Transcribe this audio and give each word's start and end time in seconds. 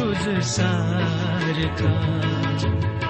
गुजसार 0.00 1.56
का। 1.80 3.09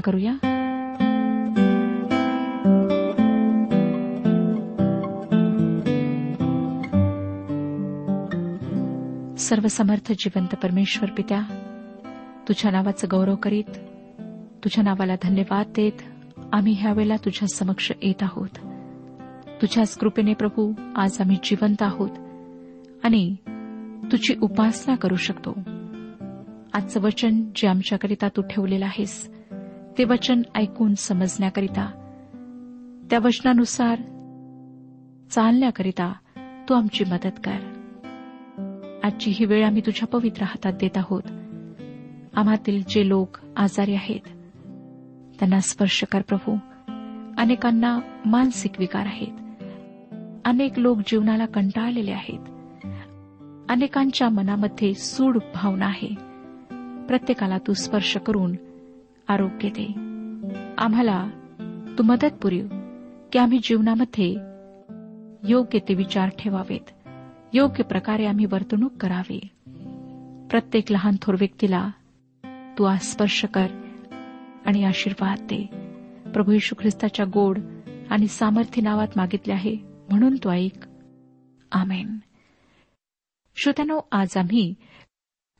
प्रार्थना 0.00 0.10
करूया. 0.10 0.58
सर्वसमर्थ 9.36 10.12
जिवंत 10.12 10.54
परमेश्वर 10.62 11.10
पित्या 11.10 11.40
तुझ्या 12.48 12.70
नावाचं 12.70 13.08
गौरव 13.10 13.34
करीत 13.34 13.70
तुझ्या 14.64 14.84
नावाला 14.84 15.14
धन्यवाद 15.22 15.66
देत 15.76 16.02
आम्ही 16.52 16.72
ह्यावेळेला 16.72 17.16
तुझ्या 17.16 17.48
समक्ष 17.54 17.92
येत 18.02 18.22
आहोत. 18.22 18.58
तुझ्याच 19.62 19.98
कृपेने 19.98 20.34
प्रभू 20.34 20.72
आज 20.96 21.20
आम्ही 21.20 21.36
जिवंत 21.44 21.82
आहोत 21.82 22.10
आणि 23.04 23.36
तुझी 24.12 24.34
उपासना 24.42 24.94
करू 24.94 25.16
शकतो. 25.16 25.58
आजचं 26.74 27.00
वचन 27.00 27.42
जे 27.54 27.68
आमच्याकरिता 27.68 28.28
तू 28.28 28.42
ठेवलेलं 28.42 28.84
आहेस 28.84 29.37
ते 29.98 30.04
वचन 30.04 30.42
ऐकून 30.54 30.94
समजण्याकरिता 30.94 31.86
त्या 33.10 33.18
वचनानुसार 33.18 33.98
चालण्याकरिता 35.30 36.12
तू 36.68 36.74
आमची 36.74 37.04
मदत 37.04 37.40
कर. 37.44 37.56
आजची 39.04 39.30
ही 39.30 39.44
वेळ 39.44 39.66
आम्ही 39.66 39.82
तुझ्या 39.86 40.08
पवित्र 40.08 40.42
हातात 40.42 40.72
देत 40.72 40.96
आहोत. 40.96 41.22
आम्हातील 42.34 42.82
जे 42.88 43.08
लोक 43.08 43.38
आजारी 43.56 43.94
आहेत 43.94 44.20
त्यांना 45.38 45.60
स्पर्श 45.60 46.04
कर 46.12 46.22
प्रभू. 46.22 46.56
अनेकांना 47.38 47.98
मानसिक 48.26 48.72
विकार 48.78 49.06
आहेत. 49.06 49.64
अनेक 50.44 50.78
लोक 50.78 50.98
जीवनाला 51.06 51.46
कंटाळलेले 51.46 52.12
आहेत. 52.12 52.40
अनेकांच्या 53.68 54.28
मनामध्ये 54.28 54.94
सूड 54.94 55.38
भावना 55.54 55.86
आहे. 55.86 56.14
प्रत्येकाला 57.06 57.58
तू 57.58 57.72
स्पर्श 57.72 58.16
करून 58.16 58.56
आरोग्य 59.28 59.68
दे. 59.68 59.86
आम्हाला 60.78 61.30
तू 61.98 62.02
मदत 62.02 62.34
पुरीव 62.42 62.66
की 63.32 63.38
आम्ही 63.38 63.58
जीवनामध्ये 63.62 64.32
योग्य 65.48 65.78
ते 65.78 65.94
विचार 65.94 66.28
ठेवावेत. 66.28 66.90
योग्य 67.52 67.82
प्रकारे 67.82 68.26
आम्ही 68.26 68.44
वर्तणूक 68.44 68.92
करावी. 68.92 69.48
प्रत्येक 70.50 70.92
लहान 70.92 71.16
थोर 71.22 71.34
व्यक्तीला 71.34 71.90
तू 72.78 72.84
आज 72.84 73.00
स्पर्श 73.00 73.44
कर 73.44 73.66
आणि 74.66 74.84
आशीर्वाद 74.84 75.38
दे. 75.38 75.66
प्रभू 76.32 76.52
यशू 76.52 76.74
ख्रिस्ताच्या 76.78 77.26
गोड 77.34 77.58
आणि 78.10 78.28
सामर्थ्य 78.28 78.82
नावात 78.82 79.08
मागितले 79.16 79.52
आहे 79.52 79.76
म्हणून 80.10 80.36
तो 80.44 80.50
ऐक. 80.50 80.86
आमेन. 81.72 82.16
श्रोत्यानो 83.56 84.00
आज 84.12 84.36
आम्ही 84.36 84.74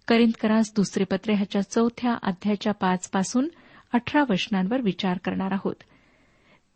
करिंदकरास 0.08 0.72
दुसरे 0.76 1.05
पत्रे 1.05 1.34
ह्याच्या 1.34 1.62
चौथ्या 1.62 2.19
अध्यायाच्या 2.22 2.72
पाच 2.72 3.10
पासून 3.10 3.49
अठरा 3.93 4.25
वचनांवर 4.31 4.81
विचार 4.81 5.19
करणार 5.19 5.52
आहोत. 5.52 5.75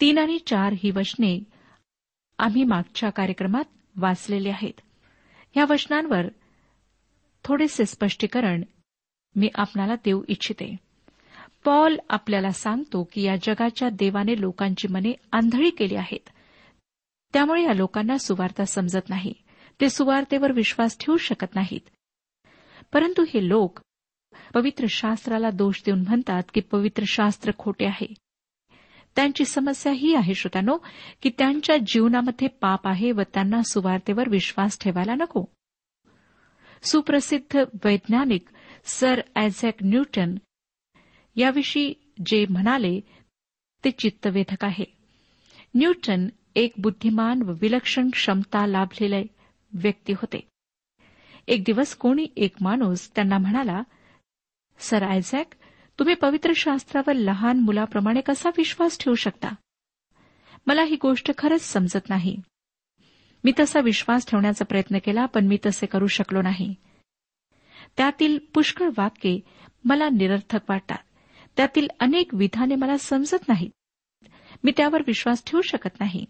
तीन 0.00 0.19
आणि 0.19 0.38
चार 0.46 0.73
ही 0.73 0.90
वचने 0.90 1.40
आम्ही 2.38 2.64
मागच्या 2.64 3.11
कार्यक्रमात 3.11 3.64
वाचलेली 3.96 4.49
आहेत. 4.49 4.81
या 5.56 5.64
वचनांवर 5.70 6.26
थोडेसे 7.44 7.87
स्पष्टीकरण 7.87 8.62
मी 9.37 9.49
आपणाला 9.55 9.94
देऊ 9.94 10.23
इच्छिते. 10.29 10.76
पॉल 11.64 11.96
आपल्याला 12.11 12.50
सांगतो 12.50 13.08
की 13.12 13.23
या 13.23 13.37
जगाच्या 13.37 13.88
देवाने 13.88 14.40
लोकांची 14.40 14.88
मने 14.88 15.12
आंधळी 15.32 15.70
केली 15.70 15.94
आहेत. 15.94 16.29
त्यामुळे 17.32 17.62
या 17.62 17.75
लोकांना 17.75 18.19
सुवार्ता 18.19 18.64
समजत 18.64 19.08
नाही. 19.08 19.32
ते 19.81 19.90
सुवार्तेवर 19.90 20.52
विश्वास 20.52 20.99
ठेवू 21.00 21.17
शकत 21.17 21.55
नाहीत. 21.55 21.81
परंतु 22.93 23.23
हे 23.23 23.49
लोक 23.49 23.81
पवित्र 24.55 24.87
शास्त्राला 24.89 25.50
दोष 25.50 25.83
देऊन 25.87 26.00
म्हणतात 26.00 26.43
की 26.55 26.61
पवित्र 26.61 27.03
शास्त्र 27.06 27.53
खोटे 27.59 27.87
आहे. 27.87 28.15
त्यांची 29.17 29.44
समस्या 29.44 29.93
ही 29.93 30.15
आहे 30.15 30.35
श्रोत्यानो 30.35 30.79
की 31.23 31.31
त्यांच्या 31.39 31.77
जीवनामध्ये 31.87 32.49
पाप 32.49 32.89
आहे 32.89 33.12
व 33.12 33.21
त्यांना 33.35 33.62
सुवार्तेवर 33.62 34.29
विश्वास 34.29 34.79
ठेवायला 34.81 35.15
नको. 35.15 35.44
सुप्रसिद्ध 36.83 37.56
वैज्ञानिक 37.85 38.44
सर 38.85 39.21
ॲझॅक 39.37 39.75
न्यूटन 39.83 40.35
याविषयी 41.37 41.94
जे 42.27 42.47
म्हणाले 42.50 43.00
ते 43.85 43.91
चित्तवेधक 43.91 44.65
आहे. 44.65 44.85
न्यूटन 45.75 46.29
एक 46.55 46.73
बुद्धिमान 46.79 47.43
व 47.43 47.53
विलक्षण 47.61 48.11
क्षमता 48.11 48.67
लाभलेले 48.67 49.25
व्यक्ती 49.73 50.12
होते. 50.12 50.52
एक 51.47 51.62
दिवस 51.67 51.94
कोणी 51.94 52.27
एक 52.37 52.55
माणूस 52.61 53.15
त्यांना 53.15 53.39
म्हणाला 53.39 53.83
सर 54.79 55.03
आयझॅक 55.03 55.47
तुम्ही 55.99 56.15
पवित्र 56.15 56.53
शास्त्रावर 56.56 57.12
लहान 57.12 57.61
मुलाप्रमाणे 57.61 58.21
कसा 58.21 58.50
विश्वास 58.59 58.99
ठेवू 58.99 59.15
शकता? 59.15 59.49
मला 60.67 60.83
ही 60.83 60.97
गोष्ट 60.97 61.31
खरंच 61.39 61.61
समजत 61.61 62.09
नाही. 62.09 62.37
मी 63.44 63.53
तसा 63.61 63.81
विश्वास 63.81 64.27
ठेवण्याचा 64.27 64.65
प्रयत्न 64.65 64.99
केला 64.99 65.27
पण 65.27 65.47
मी 65.47 65.59
तसे 65.67 65.87
करू 65.87 66.06
शकलो 66.06 66.43
नाही. 66.43 66.75
त्यातील 67.97 68.39
पुष्कळ 68.39 68.89
वाक्ये 68.99 69.41
मला 69.85 70.09
निरर्थक 70.09 70.61
वाटतात. 70.69 70.99
त्यातील 71.56 71.89
अनेक 72.00 72.35
विधाने 72.35 72.75
मला 72.75 72.97
समजत 72.97 73.49
नाहीत. 73.49 73.71
मी 74.65 74.73
त्यावर 74.77 75.03
विश्वास 75.06 75.44
ठेवू 75.47 75.62
शकत 75.62 76.00
नाही. 76.00 76.25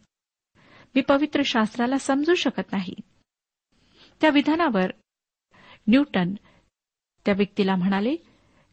मी 0.94 1.00
पवित्र 1.00 1.43
शास्त्राला 1.44 1.99
समजू 1.99 2.35
शकत 2.35 2.73
नाही. 2.73 2.94
त्या 4.20 4.31
विधानावर 4.31 4.91
न्यूटन 5.88 6.34
त्या 7.26 7.34
व्यक्तीला 7.37 7.76
म्हणाले 7.76 8.17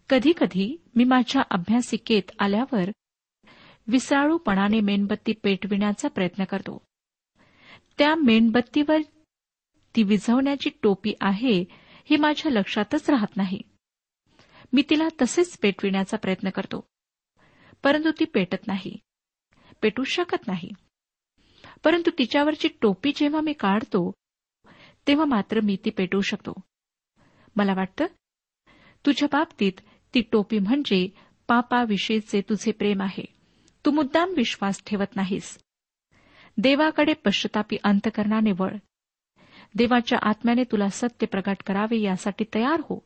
कधी 0.09 0.33
कधी 0.37 0.85
मी 0.95 1.03
माझ्या 1.03 1.41
अभ्यासिकेत 1.51 2.31
आल्यावर 2.39 2.91
विसाळूपणाने 3.87 4.79
मेणबत्ती 4.79 5.33
पेटविण्याचा 5.33 6.07
प्रयत्न 6.07 6.43
करतो. 6.43 6.85
त्या 7.97 8.15
मेणबत्तीवर 8.15 8.97
ती 9.95 10.03
विझवण्याची 10.03 10.69
टोपी 10.83 11.13
आहे 11.21 11.61
हे 12.09 12.17
माझ्या 12.17 12.51
लक्षातच 12.51 13.09
राहत 13.09 13.37
नाही. 13.37 13.61
मी 14.73 14.83
तिला 14.89 15.07
तसेच 15.21 15.59
पेटविण्याचा 15.59 16.17
प्रयत्न 16.17 16.49
करतो. 16.49 16.87
परंतु 17.83 18.11
ती 18.19 18.25
पेटत 18.25 18.67
नाही. 18.67 18.97
पेटू 19.81 20.03
शकत 20.03 20.47
नाही. 20.47 20.69
परंतु 21.83 22.11
तिच्यावरची 22.17 22.67
टोपी 22.81 23.11
जेव्हा 23.15 23.41
मी 23.41 23.53
काढतो 23.53 24.11
तेव्हा 25.07 25.25
मात्र 25.25 25.59
मी 25.59 25.77
ती 25.85 25.89
पेटवू 25.89 26.21
शकतो. 26.21 26.53
मला 27.59 27.73
वाटतं 27.73 28.05
तुझ्या 29.05 29.29
बाबतीत 29.31 29.71
ती 30.13 30.21
टोपी 30.31 30.59
म्हणजे 30.59 31.07
पापाविषयीचे 31.47 32.41
तुझे 32.41 32.71
प्रेम 32.71 33.01
आहे. 33.01 33.25
तू 33.85 33.91
मुद्दाम 33.91 34.33
विश्वास 34.37 34.83
ठेवत 34.87 35.15
नाहीस. 35.15 35.59
देवाकडे 36.57 37.13
पश्चतापी 37.13 37.77
अंतकरणाने 37.83 38.51
वळ. 38.51 38.75
देवाच्या 39.75 40.19
आत्म्याने 40.21 40.63
तुला 40.63 40.89
सत्य 40.89 41.27
प्रकट 41.27 41.57
करावे 41.65 42.01
यासाठी 42.01 42.45
तयार 42.55 42.79
हो. 42.79 42.99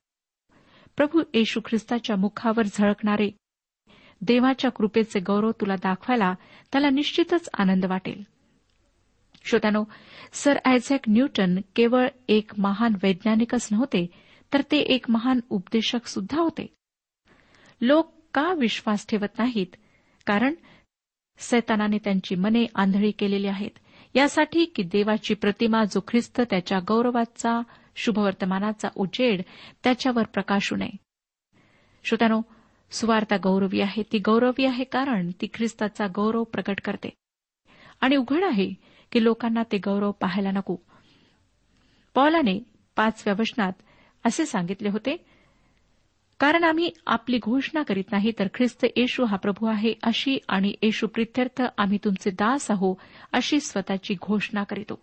प्रभू 0.98 1.24
येशू 1.34 1.60
ख्रिस्ताच्या 1.66 2.16
मुखावर 2.16 2.66
झळकणारे 2.66 3.30
देवाच्या 4.22 4.72
कृपेचे 4.72 5.20
गौरव 5.20 5.51
तुला 5.51 5.75
दाखवायला 5.75 6.34
त्याला 6.72 6.89
निश्चितच 6.89 7.50
आनंद 7.54 7.86
वाटेल. 7.86 8.24
श्रोत्यानो 9.46 9.84
सर 10.32 10.58
आयझॅक 10.66 11.00
न्यूटन 11.08 11.56
केवळ 11.75 12.08
एक 12.28 12.51
महान 12.58 12.94
वैज्ञानिकच 13.04 13.70
नव्हते 13.72 14.08
तर 14.54 14.62
ते 14.62 14.78
एक 14.78 15.10
महान 15.10 15.40
उपदेशक 15.50 16.06
सुद्धा 16.06 16.42
होते. 16.42 16.76
लोक 17.82 18.14
का 18.34 18.54
विश्वास 18.54 19.08
ठेवत 19.08 19.40
नाहीत? 19.40 19.76
कारण 20.26 20.54
सैतानाने 21.38 21.98
त्यांची 21.98 22.36
मने 22.36 22.66
आंधळी 22.76 23.12
केलेली 23.12 23.48
आहेत. 23.48 23.72
यासाठी 24.16 24.66
की 24.66 24.84
देवाची 24.84 25.34
प्रतिमा 25.34 25.84
जो 25.84 26.00
ख्रिस्त 26.08 26.42
त्याच्या 26.50 26.80
गौरवाचा 26.80 27.62
शुभवर्तमानाचा 27.96 28.90
उजेड 28.96 29.42
त्याच्यावर 29.84 30.24
प्रकाशू 30.24 30.76
नये. 30.76 30.98
श्रोत्यानो 32.04 32.42
सुवार्ता 32.92 33.38
गौरवी 33.38 33.82
आहे. 33.82 34.04
ती 34.12 34.18
गौरवी 34.18 34.66
आहे 34.66 34.84
कारण 34.84 35.32
ती 35.42 35.48
ख्रिस्ताचा 35.54 36.06
गौरव 36.16 36.44
प्रकट 36.44 36.82
करते. 36.82 37.10
आणि 38.02 38.16
उघड 38.16 38.44
आहे 38.44 38.74
की 39.12 39.24
लोकांना 39.24 39.64
ते 39.72 39.78
गौरव 39.78 40.12
पाहायला 40.12 40.52
नको. 40.52 40.76
पॉलाने 42.14 42.64
पाचव्या 42.96 43.36
वचनात 43.40 43.74
असे 44.25 44.46
सांगितले 44.46 44.89
होते. 44.89 45.25
कारण 46.39 46.63
आम्ही 46.63 46.89
आपली 47.06 47.39
घोषणा 47.44 47.84
करीत 47.84 48.03
नाही 48.12 48.32
तर 48.39 48.48
ख्रिस्त 48.53 48.86
येशू 48.96 49.25
हा 49.25 49.38
प्रभू 49.38 49.65
आहे 49.65 49.94
अशी 50.03 50.38
आणि 50.50 50.74
येशू 50.82 51.08
प्रित्यर्थ 51.08 51.62
आम्ही 51.77 51.98
तुमचे 52.03 52.32
दास 52.32 52.72
आहो 52.72 52.96
अशी 53.32 53.60
स्वतःची 53.60 54.15
घोषणा 54.22 54.63
करीतो. 54.63 55.01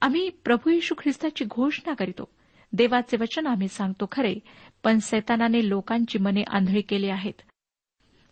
आम्ही 0.00 0.30
प्रभू 0.44 0.70
येशू 0.70 0.94
ख्रिस्ताची 0.98 1.44
घोषणा 1.44 1.94
करीतो. 1.94 2.28
देवाचे 2.72 3.16
वचन 3.20 3.46
आम्ही 3.46 3.68
सांगतो 3.68 4.08
खरे 4.12 4.34
पण 4.84 4.98
सैतानाने 4.98 5.68
लोकांची 5.68 6.18
मने 6.18 6.42
आंधळी 6.48 6.80
केली 6.80 7.08
आहेत. 7.08 7.42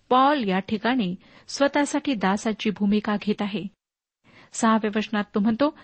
पॉल 0.08 0.48
या 0.48 0.58
ठिकाणी 0.58 1.16
स्वतःसाठी 1.48 2.14
दासाची 2.14 2.70
भूमिका 2.70 3.16
घेत 3.22 3.42
आहे. 3.42 3.64
सहाव्या 4.52 4.90
वचनात 4.96 5.24
तो 5.34 5.40
म्हणतो 5.40 5.78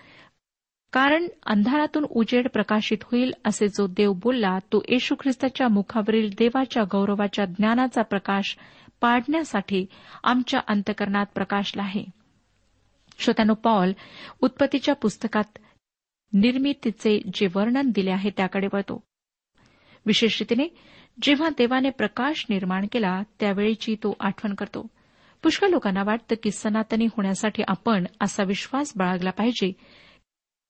कारण 0.91 1.27
अंधारातून 1.45 2.03
उजेड 2.03 2.47
प्रकाशित 2.49 2.97
होईल 3.03 3.33
असे 3.45 3.67
जो 3.67 3.87
देव 3.87 4.13
बोलला 4.13 4.59
तो 4.59 4.81
येशू 4.89 5.15
ख्रिस्ताच्या 5.19 5.67
मुखावरील 5.67 6.29
देवाच्या 6.37 6.83
गौरवाच्या 6.83 7.45
ज्ञानाचा 7.45 8.01
प्रकाश 8.01 8.57
पाडण्यासाठी 9.01 9.85
आमच्या 10.23 10.59
अंतकरणात 10.67 11.25
प्रकाशला 11.35 11.83
आहे. 11.83 12.03
श्रोत्यानो 13.19 13.53
पॉल 13.53 13.91
उत्पत्तीच्या 14.41 14.95
पुस्तकात 14.95 15.57
निर्मितीचे 16.33 17.21
जे 17.33 17.47
वर्णन 17.55 17.89
दिले 17.89 18.11
आहे 18.11 18.29
त्याकडे 18.37 18.67
वळतो. 18.73 19.03
विशेष 20.05 20.41
रीतीने 20.41 20.67
जेव्हा 21.21 21.49
देवाने 21.49 21.89
प्रकाश 21.89 22.45
निर्माण 22.49 22.85
केला 22.91 23.21
त्यावेळीची 23.39 23.95
तो 23.95 24.15
आठवण 24.19 24.53
करतो. 24.53 24.87
पुष्कळ 25.43 25.67
लोकांना 25.67 26.03
वाटतं 26.03 26.35
की 26.43 26.51
सनातनी 26.51 27.05
होण्यासाठी 27.05 27.63
आपण 27.67 28.05
असा 28.21 28.43
विश्वास 28.43 28.93
बाळगला 28.95 29.29
पाहिजे 29.29 29.71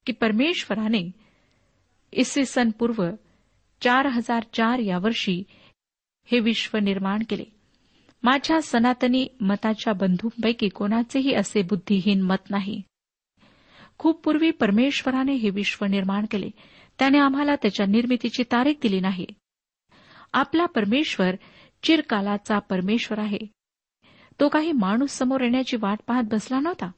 की 0.06 0.14
परमेश्वराने 0.14 1.12
इसवी 2.12 2.46
सन 2.46 2.70
पूर्व 2.70 3.10
चार 3.82 4.08
हजार 4.08 4.44
चार 4.54 4.80
या 4.80 4.98
वर्षी 4.98 5.44
हे 6.26 6.40
विश्व 6.40 6.78
निर्माण 6.78 7.24
केले. 7.30 7.44
माझ्या 8.24 8.62
सनातनी 8.62 9.28
मताच्या 9.42 9.94
बंधूंपैकी 9.94 10.70
कोणाचेही 10.70 11.34
असे 11.34 11.62
बुद्धिहीन 11.62 12.22
मत 12.22 12.50
नाही. 12.50 12.82
खूप 13.98 14.24
पूर्वी 14.24 14.52
परमेश्वराने 14.52 15.34
हे 15.34 15.50
विश्व 15.50 15.86
निर्माण 15.86 16.26
केले. 16.32 16.50
त्याने 17.00 17.20
आम्हाला 17.20 17.56
त्याच्या 17.56 17.86
निर्मितीची 17.86 18.44
तारीख 18.44 18.74
दिली 18.82 19.00
नाही. 19.00 19.26
आपला 20.34 20.66
परमेश्वर 20.66 21.36
चिरकालाचा 21.84 22.60
परमेश्वर 22.60 23.20
आहे. 23.20 23.40
तो 24.40 24.50
काही 24.50 24.72
माणूस 24.72 25.12
समोर 25.12 25.42
येण्याची 25.42 25.78
वाट 25.78 26.00
पाहत 26.08 26.24
बसला 26.32 26.60
नव्हता. 26.60 26.92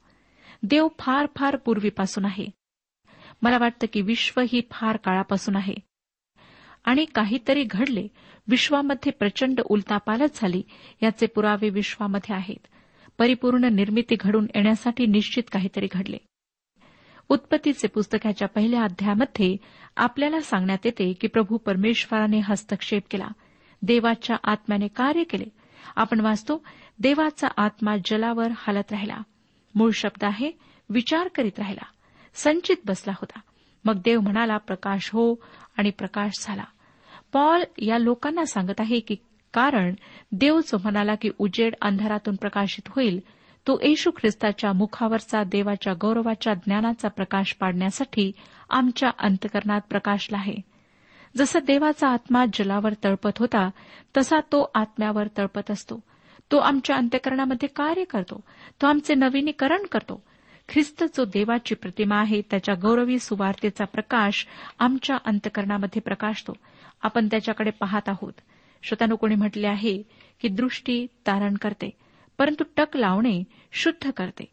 देव 0.62 0.88
फार 0.98 1.26
फार 1.36 1.56
पूर्वीपासून 1.56 2.24
आहे. 2.24 2.46
मला 3.42 3.58
वाटतं 3.58 3.86
की 3.92 4.00
विश्व 4.00 4.40
ही 4.40 4.60
फार 4.70 4.96
काळापासून 4.96 5.56
आहे. 5.56 5.74
आणि 6.84 7.04
काहीतरी 7.04 7.64
घडले 7.70 8.08
विश्वामध्ये 8.48 9.12
प्रचंड 9.12 9.60
उलतापालच 9.60 10.40
झाली 10.40 10.62
याचे 11.02 11.26
पुरावे 11.26 11.68
विश्वामध्ये 11.68 12.34
आहेत. 12.34 12.66
परिपूर्ण 13.18 13.64
निर्मिती 13.64 14.16
घडून 14.20 14.46
येण्यासाठी 14.54 15.06
निश्चित 15.06 15.42
काहीतरी 15.52 15.88
घडले. 15.92 16.16
उत्पत्तीचे 17.28 17.88
पुस्तकाच्या 17.88 18.48
पहिल्या 18.48 18.82
अध्यायामध्ये 18.82 19.56
आपल्याला 19.96 20.40
सांगण्यात 20.40 20.78
येते 20.84 21.12
की 21.12 21.26
प्रभू 21.26 21.56
परमेश्वराने 21.56 22.40
हस्तक्षेप 22.44 23.02
केला. 23.10 23.28
देवाच्या 23.82 24.36
आत्म्याने 24.44 24.88
कार्य 24.88 25.24
केले. 25.24 25.44
आपण 25.96 26.20
वाचतो 26.20 26.64
देवाचा 26.98 27.48
आत्मा 27.56 27.96
जलावर 28.04 28.48
हालत 28.56 28.92
राहिला. 28.92 29.18
मूळ 29.74 29.90
शब्द 29.90 30.24
आहे 30.24 30.50
विचार 30.88 31.28
करीत 31.28 31.58
राहिला. 31.58 31.91
संचित 32.34 32.76
बसला 32.86 33.12
होता. 33.12 33.40
मग 33.84 33.96
देव 33.96 34.20
म्हणाला 34.20 34.56
प्रकाश 34.56 35.10
हो 35.12 35.34
आणि 35.76 35.90
प्रकाश 35.90 36.32
झाला. 36.40 36.64
पॉल 37.32 37.62
या 37.78 37.98
लोकांना 37.98 38.44
सांगत 38.44 38.80
आहे 38.80 39.00
की 39.00 39.16
कारण 39.52 39.94
देव 40.32 40.60
जो 40.60 40.76
म्हणाला 40.78 41.14
की 41.14 41.30
उजेड 41.38 41.74
अंधारातून 41.80 42.36
प्रकाशित 42.36 42.88
होईल 42.88 43.20
तो 43.66 43.78
येशू 43.82 44.10
ख्रिस्ताच्या 44.10 44.72
मुखावरचा 44.72 45.42
देवाच्या 45.42 45.92
गौरवाच्या 45.92 46.54
ज्ञानाचा 46.54 47.08
प्रकाश 47.08 47.56
पाडण्यासाठी 47.60 48.32
आमच्या 48.70 49.10
अंतकरणात 49.18 49.80
प्रकाशला 49.90 50.38
आहे. 50.38 50.54
जसं 51.36 51.58
देवाचा 51.66 52.08
आत्मा 52.08 52.44
जलावर 52.54 52.92
तळपत 53.04 53.38
होता 53.38 53.70
तसा 54.16 54.40
तो 54.40 54.70
आत्म्यावर 54.74 55.26
तळपत 55.38 55.70
असतो. 55.70 56.00
तो 56.52 56.56
आमच्या 56.56 56.96
अंत्यकरणामध्ये 56.96 57.68
कार्य 57.68 58.04
करतो. 58.04 58.40
तो 58.82 58.86
आमचे 58.86 59.14
नवीनीकरण 59.14 59.82
करतो. 59.92 60.22
ख्रिस्त 60.72 61.04
जो 61.16 61.24
देवाची 61.24 61.74
प्रतिमा 61.74 62.16
आहे 62.16 62.40
त्याच्या 62.50 62.74
गौरवी 62.74 63.18
सुवार्तेचा 63.18 63.84
प्रकाश 63.84 64.46
आमच्या 64.78 65.16
अंतकरणामध्ये 65.24 66.00
प्रकाशतो. 66.02 66.52
आपण 67.02 67.26
त्याच्याकडे 67.26 67.70
पाहत 67.70 68.08
आहोत. 68.08 68.32
श्रोतानु 68.82 69.16
कोणी 69.16 69.34
म्हटले 69.34 69.66
आहे 69.66 70.02
की 70.40 70.48
दृष्टी 70.48 71.06
तारण 71.26 71.54
करते 71.54 71.90
परंतु 72.38 72.64
टक 72.76 72.96
लावणे 72.96 73.42
शुद्ध 73.72 74.10
करते. 74.10 74.44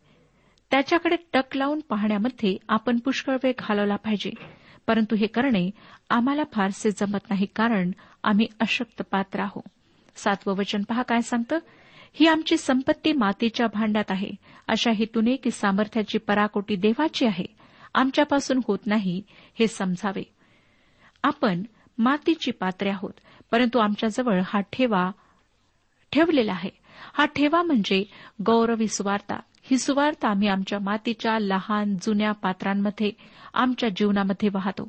त्याच्याकडे 0.71 1.15
टक 1.33 1.55
लावून 1.55 1.79
पाहण्यामध्ये 1.89 2.57
आपण 2.69 2.99
पुष्कळ 2.99 3.37
वेळ 3.43 3.53
घालवला 3.59 3.95
पाहिजे 3.95 4.31
परंतु 4.87 5.15
हे 5.15 5.27
करणे 5.27 5.69
आम्हाला 6.09 6.43
फारसे 6.53 6.91
जमत 6.91 7.29
नाही 7.29 7.45
कारण 7.55 7.91
आम्ही 8.23 8.47
अशक्त 8.59 9.01
पात्र 9.11 9.39
आहोत. 9.39 9.69
सातवं 10.15 10.57
वचन 10.57 10.83
पहा 10.83 11.01
काय 11.01 11.21
सांगतं? 11.21 11.59
ही 12.13 12.27
आमची 12.27 12.57
संपत्ती 12.57 13.13
मातीच्या 13.13 13.67
भांड्यात 13.73 14.11
आहे. 14.11 14.31
अशा 14.67 14.91
हेतूने 14.91 15.35
की 15.35 15.51
सामर्थ्याची 15.51 16.17
पराकोटी 16.17 16.75
देवाची 16.75 17.25
आहे. 17.25 17.45
आमच्यापासून 17.93 18.59
होत 18.67 18.79
नाही 18.85 19.23
हे 19.59 19.67
समजावे. 19.67 20.23
आपण 21.23 21.63
मातीची 21.97 22.51
पात्रे 22.51 22.89
आहोत 22.89 23.13
परंतु 23.51 23.79
आमच्याजवळ 23.79 24.41
हा 24.45 24.59
ठेवा 24.59 25.11
ठेवलेला 26.11 26.51
आहे. 26.51 26.69
हा 27.13 27.25
ठेवा 27.25 27.63
म्हणजे 27.63 28.03
गौरवी 28.45 28.87
सुवार्ता. 28.87 29.39
ही 29.63 29.77
सुवार्ता 29.77 30.29
आम्ही 30.29 30.47
आमच्या 30.47 30.79
मातीच्या 30.79 31.39
लहान 31.39 31.95
जुन्या 31.95 32.31
पात्रांमध्ये 32.31 33.11
आमच्या 33.53 33.89
जीवनामध्ये 33.89 34.49
वाहतो. 34.53 34.87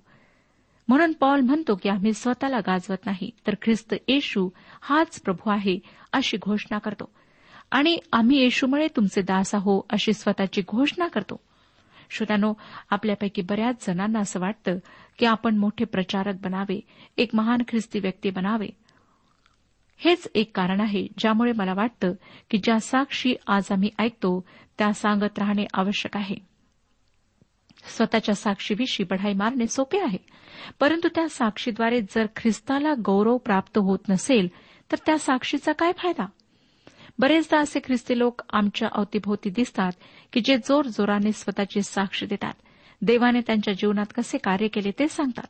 म्हणून 0.91 1.13
पॉल 1.13 1.41
म्हणतो 1.41 1.75
की 1.75 1.89
आम्ही 1.89 2.13
स्वतःला 2.13 2.59
गाजवत 2.59 3.07
नाही 3.07 3.31
तर 3.47 3.55
ख्रिस्त 3.63 3.95
येशू 4.09 4.49
हाच 4.81 5.21
प्रभू 5.21 5.51
आहे 5.51 5.79
अशी 6.13 6.37
घोषणा 6.37 6.79
करतो. 6.79 7.13
आणि 7.71 7.99
आम्ही 8.13 8.39
येशूमुळे 8.39 8.89
तुमचे 8.89 9.23
दास 9.23 9.55
आहो 9.55 9.87
अशी 9.91 10.13
स्वतःची 10.13 10.63
घोषणा 10.69 11.07
करतो. 11.07 11.41
श्रोत्यानो 12.11 12.55
आपल्यापैकी 12.91 13.43
बऱ्याच 13.43 13.87
जणांना 13.87 14.19
असं 14.19 14.41
वाटतं 14.41 14.79
की 15.19 15.27
आपण 15.27 15.57
मोठे 15.57 15.85
प्रचारक 15.85 16.35
बनावे 16.43 16.81
एक 17.17 17.31
महान 17.35 17.63
ख्रिस्ती 17.69 17.99
व्यक्ती 17.99 18.31
बनावे. 18.31 18.69
हेच 19.97 20.29
एक 20.35 20.57
कारण 20.57 20.81
आहे 20.81 21.07
ज्यामुळे 21.19 21.53
मला 21.53 21.75
वाटतं 21.75 22.13
की 22.51 22.59
ज्या 22.59 22.81
साक्षी 22.81 23.35
आज 23.47 23.65
आम्ही 23.71 23.91
ऐकतो 23.99 24.45
त्या 24.79 24.93
सांगत 24.93 25.39
राहणे 25.39 25.65
आवश्यक 25.75 26.17
आहे. 26.17 26.50
स्वतःच्या 27.85 28.35
साक्षीविषयी 28.35 29.07
बढाई 29.11 29.33
मारणे 29.33 29.67
सोपे 29.67 29.99
आहे. 29.99 30.19
परंतु 30.81 31.09
त्या 31.15 31.29
साक्षीद्वारे 31.29 32.01
जर 32.01 32.27
ख्रिस्ताला 32.37 32.95
गौरव 33.05 33.37
प्राप्त 33.37 33.79
होत 33.79 33.99
नसेल 34.09 34.49
तर 34.93 34.97
त्या 35.07 35.19
साक्षीचा 35.19 35.73
काय 35.73 35.93
फायदा? 35.99 36.27
बरेचदा 37.19 37.59
असे 37.59 37.81
ख्रिस्ती 37.85 38.19
लोक 38.19 38.43
आमच्या 38.53 38.89
अवतीभोवती 38.93 39.51
दिसतात 39.51 39.93
की 40.33 40.41
जे 40.41 40.57
जोर 40.57 40.85
जोराने 40.87 41.33
स्वतःची 41.33 41.83
साक्ष 41.83 42.25
देतात. 42.25 42.53
देवाने 43.03 43.41
त्यांच्या 43.41 43.75
जीवनात 43.75 44.07
कसे 44.17 44.39
कार्य 44.39 44.69
केले 44.69 44.91
ते 44.91 45.09
सांगतात. 45.09 45.47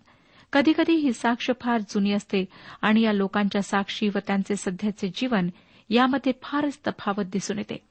कधीकधी 0.53 0.95
ही 0.95 1.13
साक्ष 1.13 1.51
फार 1.61 1.81
जुनी 1.81 2.13
असते 2.13 2.45
आणि 2.83 3.01
या 3.01 3.13
लोकांच्या 3.13 3.63
साक्षी 3.63 4.09
व 4.09 4.19
त्यांचे 4.27 4.57
सध्याचे 4.57 5.09
जीवन 5.09 5.49
यामध्ये 5.89 6.33
फारच 6.43 6.79
तफावत 6.87 7.25
दिसून 7.25 7.59
येते. 7.59 7.90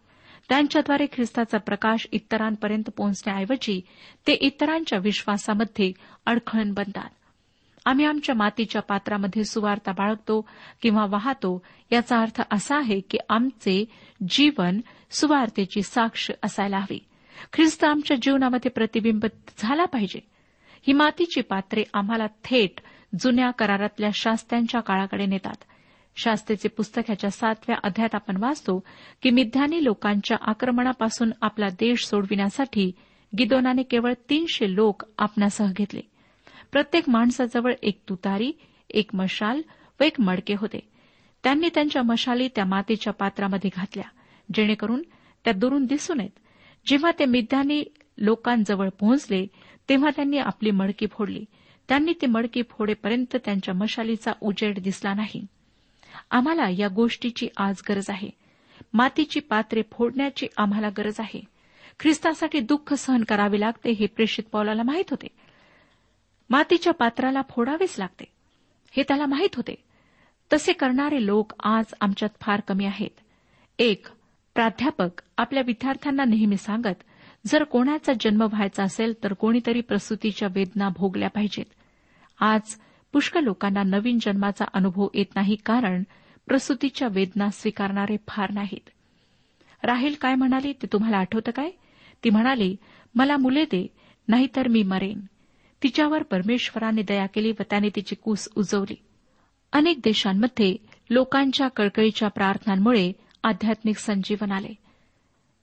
त्यांच्याद्वारे 0.49 1.05
ख्रिस्ताचा 1.13 1.57
प्रकाश 1.57 2.07
इतरांपर्यंत 2.11 2.89
पोहोचण्याऐवजी 2.97 3.81
ते 4.27 4.33
इतरांच्या 4.33 4.99
विश्वासामध्ये 4.99 5.91
अडखळण 6.25 6.73
बनतात. 6.73 7.09
आम्ही 7.85 8.05
आमच्या 8.05 8.35
मातीच्या 8.35 8.81
पात्रामध्ये 8.81 9.43
सुवार्ता 9.43 9.91
बाळगतो 9.91 10.49
किंवा 10.81 11.05
वाहतो 11.09 11.63
याचा 11.91 12.19
अर्थ 12.19 12.41
असा 12.51 12.77
आहे 12.77 12.99
की 12.99 13.17
आमचे 13.29 13.85
जीवन 14.29 14.79
सुवार्तेची 15.11 15.81
साक्ष 15.81 16.31
असायला 16.43 16.77
हवी. 16.77 16.99
ख्रिस्त 17.53 17.83
आमच्या 17.83 18.17
जीवनामध्ये 18.21 18.71
प्रतिबिंबित 18.71 19.51
झाला 19.57 19.85
पाहिजे. 19.85 20.19
ही 20.87 20.93
मातीची 20.93 21.41
पात्रे 21.41 21.83
आम्हाला 21.93 22.27
थेट 22.43 22.81
जुन्या 23.19 23.51
करारातल्या 23.51 24.09
शास्त्यांच्या 24.13 24.81
काळाकडे 24.81 25.25
नेतात. 25.25 25.63
शास्त्रेचे 26.15 26.69
पुस्तक 26.69 27.01
ह्याच्या 27.05 27.29
सातव्या 27.29 27.77
अध्यायात 27.83 28.15
आपण 28.15 28.37
वाचतो 28.37 28.83
की 29.23 29.29
मिध्यानी 29.29 29.83
लोकांच्या 29.83 30.37
आक्रमणापासून 30.41 31.31
आपला 31.41 31.69
देश 31.69 32.05
सोडविण्यासाठी 32.05 32.91
गिदोनाने 33.39 33.83
केवळ 33.83 34.13
तीनशे 34.29 34.75
लोक 34.75 35.03
आपणासह 35.17 35.71
घेतले. 35.71 36.01
प्रत्येक 36.71 37.09
माणसाजवळ 37.09 37.73
एक 37.83 38.01
तुतारी 38.09 38.51
एक 38.89 39.15
मशाल 39.15 39.61
व 39.99 40.03
एक 40.03 40.21
मडके 40.21 40.55
होते. 40.57 40.79
त्यांनी 41.43 41.69
त्यांच्या 41.73 42.03
मशाली 42.03 42.47
त्या 42.47 42.65
मातीच्या 42.65 43.13
पात्रामध्ये 43.13 43.69
घातल्या 43.75 44.09
जेणेकरून 44.53 45.01
त्या 45.45 45.53
दुरून 45.53 45.85
दिसू 45.85 46.13
नयेत. 46.13 46.39
जेव्हा 46.87 47.11
ते 47.19 47.25
मिद्यानी 47.25 47.83
लोकांजवळ 48.17 48.89
पोहोचले 48.89 49.47
तेव्हा 49.89 50.09
त्यांनी 50.15 50.37
आपली 50.37 50.71
मडकी 50.71 51.07
फोडली. 51.11 51.45
त्यांनी 51.87 52.13
ती 52.21 52.25
मडकी 52.25 52.61
फोडेपर्यंत 52.69 53.35
त्यांच्या 53.45 53.73
मशालीचा 53.73 54.31
उजेड 54.41 54.79
दिसला 54.79 55.13
नाही. 55.13 55.45
आम्हाला 56.31 56.69
या 56.69 56.87
गोष्टीची 56.87 57.47
आज 57.57 57.75
गरज 57.89 58.05
आहे. 58.09 58.29
मातीची 58.93 59.39
पात्रे 59.39 59.81
फोडण्याची 59.91 60.47
आम्हाला 60.57 60.89
गरज 60.89 61.15
आहे. 61.19 61.43
ख्रिस्तासाठी 61.99 62.59
दुःख 62.59 62.93
सहन 62.93 63.23
करावे 63.23 63.59
लागते 63.59 63.91
हे 63.91 64.05
प्रेषित 64.05 64.43
पौलाला 64.51 64.83
माहीत 64.83 65.05
होते. 65.09 65.27
मातीच्या 66.49 66.93
पात्राला 66.93 67.41
फोडावेच 67.49 67.95
लागते 67.99 68.25
हे 68.91 69.03
त्याला 69.03 69.25
माहीत 69.25 69.55
होते. 69.55 69.75
तसे 70.53 70.73
करणारे 70.73 71.25
लोक 71.25 71.53
आज 71.63 71.85
आमच्यात 72.01 72.29
फार 72.41 72.59
कमी 72.59 72.85
आहेत. 72.85 73.19
एक 73.79 74.07
प्राध्यापक 74.55 75.21
आपल्या 75.37 75.63
विद्यार्थ्यांना 75.65 76.23
नेहमी 76.25 76.57
सांगत 76.57 77.03
जर 77.45 77.63
कोणाचा 77.63 78.13
जन्म 78.19 78.41
व्हायचा 78.41 78.83
असेल 78.83 79.13
तर 79.23 79.33
कोणीतरी 79.33 79.81
प्रसूतीच्या 79.81 80.47
वेदना 80.51 80.89
भोगल्या 80.89 81.29
पाहिजेत. 81.29 81.65
आज 82.39 82.61
पुष्कळ 83.13 83.39
लोकांना 83.39 83.83
नवीन 83.83 84.17
जन्माचा 84.21 84.65
अनुभव 84.73 85.07
येत 85.13 85.25
नाही 85.35 85.55
कारण 85.55 86.03
प्रसूतीच्या 86.47 87.07
वेदना 87.11 87.49
स्वीकारणारे 87.49 88.15
फार 88.27 88.51
नाहीत. 88.51 88.89
राहील 89.83 90.15
काय 90.21 90.35
म्हणाली 90.35 90.73
ते 90.73 90.87
तुम्हाला 90.93 91.17
आठवतं 91.17 91.51
काय? 91.51 91.69
ती 92.23 92.29
म्हणाली 92.29 92.75
मला 93.15 93.37
मुले 93.37 93.63
दे 93.65 93.87
नाहीतर 94.27 94.67
मी 94.67 94.83
मरेन. 94.83 95.19
तिच्यावर 95.83 96.23
परमेश्वराने 96.23 97.01
दया 97.01 97.25
केली 97.25 97.51
व 97.51 97.63
त्याने 97.69 97.89
तिची 97.95 98.15
कूस 98.15 98.49
उजवली. 98.55 98.95
अनेक 99.73 99.97
देशांमध्ये 100.03 100.75
लोकांच्या 101.09 101.67
कळकळीच्या 101.67 102.27
प्रार्थनांमुळे 102.27 103.11
आध्यात्मिक 103.43 103.97
संजीवन 103.97 104.51
आले. 104.51 104.73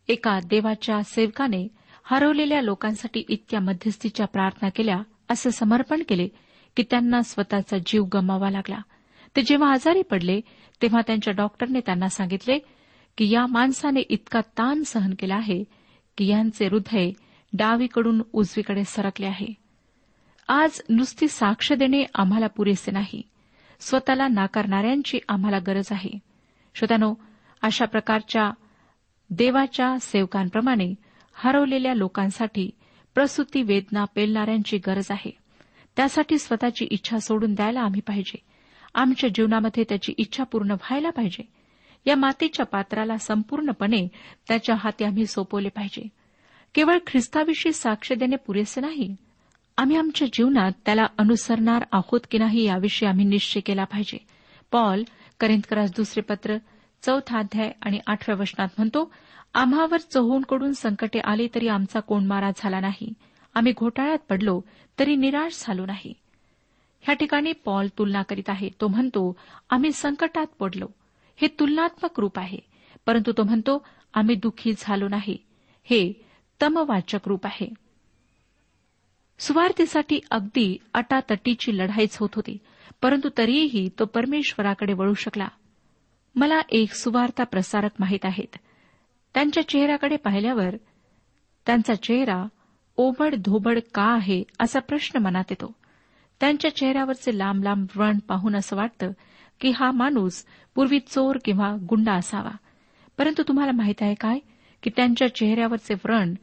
एका 0.09 0.39
देवाच्या 0.41 1.03
सेवकाने 1.03 1.69
हरवलेल्या 2.05 2.63
लोकांसाठी 2.63 3.25
इतक्या 3.29 3.61
मध्यस्थीच्या 3.61 4.27
प्रार्थना 4.27 4.69
केल्या 4.69 5.03
असे 5.29 5.51
समर्पण 5.51 6.03
केले 6.09 6.29
की 6.77 6.83
त्यांना 6.83 7.23
स्वतःचा 7.23 7.77
जीव 7.87 8.05
गमावा 8.05 8.51
लागला. 8.51 8.79
ते 9.37 9.43
जेव्हा 9.43 9.73
आजारी 9.73 10.03
पडले 10.03 10.41
तेव्हा 10.83 11.01
त्यांच्या 11.07 11.35
डॉक्टरने 11.35 11.81
त्यांना 11.81 12.09
सांगितले 12.09 12.59
की 13.19 13.31
या 13.31 13.47
माणसाने 13.47 14.01
इतका 14.01 14.41
ताण 14.41 14.83
सहन 14.83 15.15
केला 15.19 15.35
आहे 15.35 15.65
की 16.19 16.27
यांचे 16.27 16.67
हृदय 16.67 17.11
डावीकडून 17.53 18.23
उजवीकडे 18.33 18.85
सरकले 18.85 19.27
आहे. 19.27 19.47
आज 20.49 20.81
नुसती 20.89 21.29
साक्ष 21.29 21.73
देणे 21.73 22.05
आम्हाला 22.15 22.47
पुरेसे 22.47 22.91
नाही. 22.91 23.23
स्वतःला 23.81 24.29
नाकारणाऱ्यांची 24.29 25.19
आम्हाला 25.29 25.59
गरज 25.59 25.89
आहे. 25.91 26.11
श्रोत्यानो 26.75 27.15
अशा 27.63 27.85
प्रकारच्या 27.85 28.51
देवाच्या 29.31 29.99
सेवकांप्रमाणे 29.99 30.95
हरवलेल्या 31.35 31.95
लोकांसाठी 31.95 32.71
प्रसूती 33.15 33.63
वेदना 33.63 34.05
पेलणाऱ्यांची 34.05 34.79
गरज 34.79 35.07
आहे. 35.11 35.46
त्यासाठी 35.97 36.39
स्वतःची 36.39 36.87
इच्छा 36.91 37.19
सोडून 37.19 37.55
द्यायला 37.55 37.81
आम्ही 37.81 38.01
पाहिजे. 38.01 38.39
आमच्या 38.95 39.31
जीवनामध्ये 39.35 39.85
त्याची 39.89 40.15
इच्छा 40.17 40.45
पूर्ण 40.45 40.71
व्हायला 40.71 41.11
पाहिजे. 41.11 41.49
या 42.07 42.17
मातीच्या 42.17 42.67
पात्राला 42.67 43.17
संपूर्णपणे 43.17 44.09
त्याच्या 44.49 44.77
हाती 44.79 45.05
आम्ही 45.05 45.27
सोपवले 45.27 45.69
पाहिजे. 45.69 46.09
केवळ 46.75 46.99
ख्रिस्ताविषयी 47.07 47.73
साक्ष 47.73 48.13
देणे 48.13 48.37
पुरेसे 48.37 48.81
नाही. 48.81 49.17
आम्ही 49.77 49.97
आमच्या 49.97 50.29
जीवनात 50.33 50.73
त्याला 50.85 51.07
अनुसरणार 51.19 51.85
आहोत 51.93 52.21
की 52.31 52.39
नाही 52.39 52.65
याविषयी 52.65 53.09
आम्ही 53.09 53.25
निश्चय 53.25 53.61
केला 53.61 53.85
पाहिजे. 53.85 54.19
पॉल 54.73 55.03
करिंदकरास 55.41 55.91
दुसरे 55.91 56.21
पत्र 56.21 56.57
चौथा 57.03 57.39
अध्याय 57.39 57.73
आणि 57.83 57.99
आठव्या 58.07 58.37
वचनात 58.41 58.69
म्हणतो 58.79 59.13
आम्हावर 59.55 59.99
चोहोंकडून 59.99 60.73
संकटे 60.73 61.19
आली 61.25 61.49
तरी 61.55 61.69
आमचा 61.69 62.01
कोंडमारा 62.01 62.51
झाला 62.57 62.81
नाही. 62.81 63.13
आम्ही 63.57 63.73
घोटाळ्यात 63.73 64.19
पडलो 64.19 64.61
तरी 64.99 65.17
निराश 65.17 65.65
झालो 65.67 65.87
नाही. 65.87 66.15
ह्या 67.01 67.15
ठिकाणी 67.15 67.53
पॉल 67.53 67.89
तुलना 67.99 68.23
करीत 68.23 68.49
आहे. 68.49 68.71
तो 68.81 68.89
म्हणतो 68.89 69.37
आम्ही 69.71 69.93
संकटात 69.93 70.47
पडलो. 70.47 70.87
हे 71.37 71.49
तुलनात्मक 71.49 72.21
रूप 72.21 72.39
आहे. 72.39 72.59
परंतु 73.07 73.33
तो 73.33 73.43
म्हणतो 73.43 73.87
आम्ही 74.15 74.35
दुःखी 74.35 74.73
झालो 74.79 75.09
नाही. 75.09 75.37
हे 75.85 76.13
तमवाचक 76.63 77.19
रूप 77.27 77.47
आहे. 77.47 77.75
सुवार्थीसाठी 79.39 80.21
अगदी 80.31 80.77
अटातटीची 80.95 81.79
लढाईच 81.79 82.17
होत 82.17 82.29
होती 82.35 82.59
परंतु 83.03 83.29
तरीही 83.39 83.89
तो 83.99 84.05
परमेश्वराकडे 84.05 84.93
वळू 84.93 85.15
शकला. 85.15 85.49
मला 86.35 86.61
एक 86.71 86.93
सुवार्ता 86.93 87.45
प्रसारक 87.45 87.91
माहीत 87.99 88.25
आहेत. 88.25 88.57
त्यांच्या 89.35 89.69
चेहऱ्याकडे 89.69 90.17
पाहिल्यावर 90.17 90.77
त्यांचा 91.67 91.95
चेहरा 91.95 92.45
ओबड 92.97 93.35
धोबड 93.35 93.79
का 93.95 94.03
आहे 94.03 94.43
असा 94.61 94.81
प्रश्न 94.81 95.19
मनात 95.19 95.45
येतो. 95.51 95.73
त्यांच्या 96.41 96.77
चेहऱ्यावरचे 96.77 97.39
लांब 97.39 97.63
लांब 97.63 97.87
व्रण 97.97 98.19
पाहून 98.19 98.57
असं 98.57 98.77
वाटतं 98.77 99.11
की 99.61 99.71
हा 99.71 99.91
माणूस 99.91 100.45
पूर्वी 100.75 101.01
चोर 101.01 101.39
किंवा 101.45 101.77
गुंडा 101.89 102.13
असावा. 102.13 102.51
परंतु 103.19 103.43
तुम्हाला 103.49 103.73
माहीत 103.73 103.95
आहे 104.01 104.15
काय? 104.15 104.39
की 104.83 104.91
त्यांच्या 104.97 105.35
चेहऱ्यावरचे 105.35 105.95
व्रण 105.95 106.35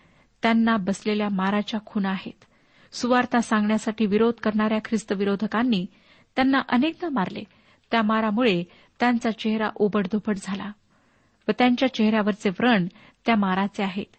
त्यांना 0.42 0.78
बसलेल्या 0.78 1.30
माराच्या 1.30 1.80
खुणा 1.86 2.10
आहेत. 2.10 2.46
सुवार्ता 2.94 3.42
सांगण्यासाठी 3.42 4.06
विरोध 4.06 4.34
करणाऱ्या 4.34 4.80
ख्रिस्त 4.86 5.12
विरोधकांनी 5.12 5.86
त्यांना 6.36 6.62
अनेकदा 6.70 7.10
मारले. 7.10 7.44
त्या 7.92 8.02
मारामुळे 8.02 8.64
त्यांचा 9.00 9.32
चेहरा 9.32 9.70
ओबडधोबड 9.76 10.38
झाला 10.42 10.72
व 11.48 11.52
त्यांच्या 11.58 11.94
चेहऱ्यावरचे 11.94 12.50
व्रण 12.50 12.88
त्या 13.26 13.36
माराचे 13.36 13.84
आहेत. 13.84 14.16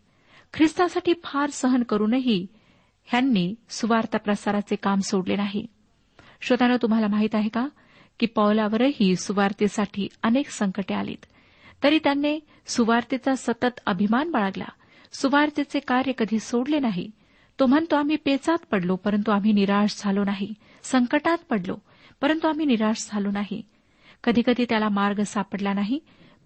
ख्रिस्तासाठी 0.55 1.13
फार 1.25 1.51
सहन 1.51 1.83
करूनही 1.83 2.47
ह्यांनी 3.05 3.55
सुवार्ता 3.69 4.19
प्रसाराचे 4.19 4.77
काम 4.77 5.01
सोडले 5.01 5.37
नाही. 5.37 5.67
श्रोतानं 6.41 6.77
तुम्हाला 6.83 7.07
माहीत 7.09 7.35
आहे 7.35 7.49
का 7.49 7.69
की 8.21 8.27
पौलावरही 8.27 9.17
सुवार्तेसाठी 9.17 10.09
अनेक 10.23 10.49
संकटे 10.49 10.95
आलीत. 10.95 11.27
तरी 11.83 11.99
त्यांनी 11.99 12.41
सुवार्तेचा 12.67 13.35
सतत 13.35 13.81
अभिमान 13.87 14.31
बाळगला. 14.31 14.65
सुवार्तेचे 15.13 15.79
कार्य 15.79 16.13
कधी 16.19 16.39
सोडले 16.39 16.79
नाही. 16.79 17.11
तो 17.61 17.67
म्हणतो 17.67 17.97
आम्ही 17.97 18.17
पेचात 18.17 18.59
पडलो 18.71 18.97
परंतु 18.97 19.31
आम्ही 19.31 19.53
निराश 19.53 20.03
झालो 20.05 20.25
नाही. 20.25 20.55
संकटात 20.83 21.39
पडलो 21.51 21.77
परंतु 22.21 22.49
आम्ही 22.49 22.67
निराश 22.67 23.09
झालो 23.11 23.31
नाही. 23.31 23.63
कधीकधी 24.25 24.65
त्याला 24.69 24.89
मार्ग 24.89 25.23
सापडला 25.23 25.73
नाही 25.73 25.99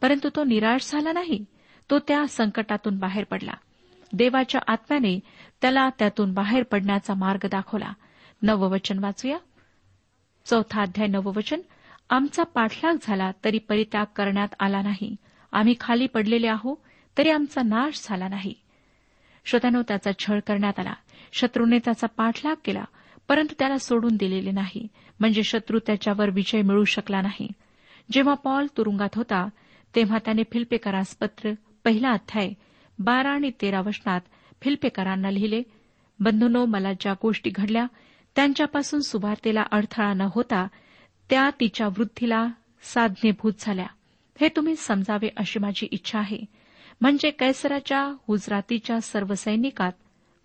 परंतु 0.02 0.28
तो 0.36 0.44
निराश 0.44 0.92
झाला 0.92 1.12
नाही. 1.12 1.44
तो 1.90 1.98
त्या 1.98 2.26
संकटातून 2.28 2.98
बाहेर 2.98 3.24
पडला. 3.24 3.52
देवाच्या 4.12 4.60
आत्म्याने 4.66 5.20
त्याला 5.62 5.88
त्यातून 5.98 6.34
बाहेर 6.34 6.62
पडण्याचा 6.62 7.14
मार्ग 7.14 7.46
दाखवला. 7.46 7.92
नववचन 8.42 9.04
वाचूया. 9.04 9.38
चौथा 10.44 10.82
अध्याय 10.82 11.06
नववचन. 11.06 11.60
आमचा 12.10 12.42
पाठलाग 12.42 12.94
झाला 13.02 13.30
तरी 13.44 13.58
परित्याग 13.58 14.06
करण्यात 14.16 14.48
आला 14.60 14.82
नाही. 14.82 15.16
आम्ही 15.52 15.74
खाली 15.80 16.06
पडलेले 16.06 16.48
आहो 16.48 16.84
तरी 17.18 17.30
आमचा 17.30 17.62
नाश 17.62 18.00
झाला 18.04 18.28
नाही. 18.28 18.54
श्रोत्यानो 19.44 19.82
त्याचा 19.88 20.10
छळ 20.18 20.38
करण्यात 20.40 20.78
आला. 20.78 20.92
शत्रूने 21.32 21.78
त्याचा 21.78 22.06
पाठलाग 22.06 22.56
केला 22.64 22.84
परंतु 23.28 23.54
त्याला 23.58 23.78
सोडून 23.78 24.16
दिलेले 24.16 24.50
नाही. 24.50 24.88
म्हणजे 25.20 25.42
शत्रू 25.42 25.78
त्याच्यावर 25.78 26.30
विजय 26.30 26.62
मिळू 26.62 26.84
शकला 26.84 27.22
नाही. 27.22 27.48
जेव्हा 28.12 28.34
पॉल 28.34 28.66
तुरुंगात 28.76 29.08
होता 29.14 29.48
तेव्हा 29.94 30.18
त्याने 30.24 30.42
फिल्पेकरास 30.42 31.16
पत्र 31.16 31.52
पहिला 31.84 32.10
अध्याय 32.10 32.50
बारा 32.98 33.30
आणि 33.30 33.50
तेरा 33.62 33.80
वचनात 33.80 34.20
फिल्पेकरांना 34.62 35.30
लिहिले 35.30 35.62
बंधनो 36.20 36.64
मला 36.64 36.92
ज्या 36.92 37.12
गोष्टी 37.12 37.50
घडल्या 37.50 37.86
त्यांच्यापासून 38.36 39.00
सुवार्तेला 39.00 39.62
अडथळा 39.70 40.12
न 40.12 40.20
होता 40.20 40.66
त्या 41.30 41.50
तिच्या 41.60 41.86
वृद्धीला 41.86 42.48
साधनेभूत 42.82 43.52
झाल्या. 43.58 43.86
हे 44.40 44.48
तुम्ही 44.48 44.76
समजावे 44.76 45.28
अशी 45.36 45.58
माझी 45.58 45.88
इच्छा 45.90 46.18
आहे. 46.18 46.38
म्हणजे 47.00 47.30
कैसराच्या 47.30 48.14
हुजरातीच्या 48.28 49.00
सर्व 49.00 49.34
सैनिकात 49.34 49.92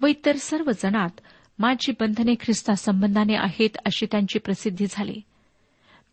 व 0.02 0.08
इतर 0.08 0.36
सर्व 0.36 0.72
जणात 0.72 1.10
माझी 1.60 1.92
बंधने 1.92 2.36
ख्रिस्ता 2.36 2.76
संबंधाने 2.76 3.36
आहेत 3.36 3.70
अशी 3.86 4.06
त्यांची 4.06 4.40
प्रसिद्धी 4.40 4.86
झाली. 4.90 5.22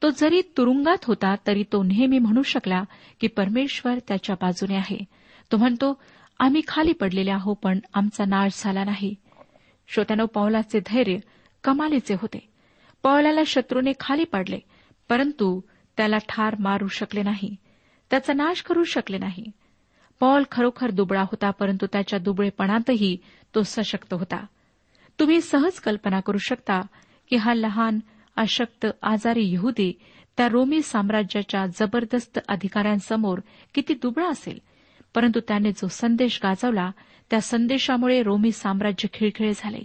तो 0.02 0.10
जरी 0.10 0.42
तुरुंगात 0.56 1.04
होता 1.04 1.34
तरी 1.46 1.64
तो 1.72 1.82
नेहमी 1.82 2.18
म्हणू 2.18 2.42
शकला 2.42 2.82
की 3.20 3.26
परमेश्वर 3.26 3.98
त्याच्या 4.08 4.36
बाजूने 4.40 4.76
आहे. 4.76 5.04
तो 5.52 5.56
म्हणतो 5.56 6.02
आम्ही 6.40 6.60
खाली 6.68 6.92
पडलेले 6.92 7.30
आहो 7.30 7.54
पण 7.54 7.78
आमचा 7.94 8.24
नाश 8.24 8.62
झाला 8.64 8.84
नाही. 8.84 9.14
श्रोत्यानो 9.88 10.26
पौलाचे 10.26 10.80
धैर्य 10.80 11.16
कमालीचे 11.64 12.14
होते. 12.14 12.48
पौलाला 13.02 13.40
शत्रूने 13.46 13.92
खाली 14.00 14.24
पाडले 14.24 14.58
परंतु 15.08 15.60
त्याला 15.96 16.16
ठार 16.28 16.56
मारू 16.58 16.88
शकले 16.88 17.22
नाही. 17.22 17.56
त्याचा 18.10 18.32
नाश 18.32 18.62
करू 18.62 18.84
शकले 18.84 19.18
नाही. 19.18 19.46
पॉल 20.20 20.42
खरोखर 20.52 20.90
दुबळा 20.90 21.22
होता 21.22 21.50
परंतु 21.50 21.86
त्याच्या 21.92 22.18
दुबळेपणातही 22.18 23.16
तो 23.54 23.62
सशक्त 23.62 24.14
होता. 24.14 24.46
तुम्ही 25.18 25.40
सहज 25.40 25.72
कल्पना 25.72 26.20
करू 26.20 26.38
शकता 26.38 26.80
की 27.30 27.36
हा 27.36 27.54
लहान 27.54 27.98
अशक्त 28.36 28.86
आजारी 29.02 29.52
यहुदी 29.52 29.92
त्या 30.36 30.48
रोमी 30.48 30.82
साम्राज्याच्या 30.82 31.66
जबरदस्त 31.66 32.38
अधिकाऱ्यांसमोर 32.48 33.38
किती 33.74 33.94
दुबळा 33.94 34.28
असेल. 34.28 34.58
परंतु 35.14 35.40
त्याने 35.40 35.72
जो 35.72 35.88
संदेश 35.88 36.40
गाजवला 36.42 36.90
त्या 37.30 37.40
संदेशामुळे 37.40 38.22
रोमी 38.22 38.52
साम्राज्य 38.52 39.08
खिळखिळे 39.12 39.52
झाले. 39.56 39.80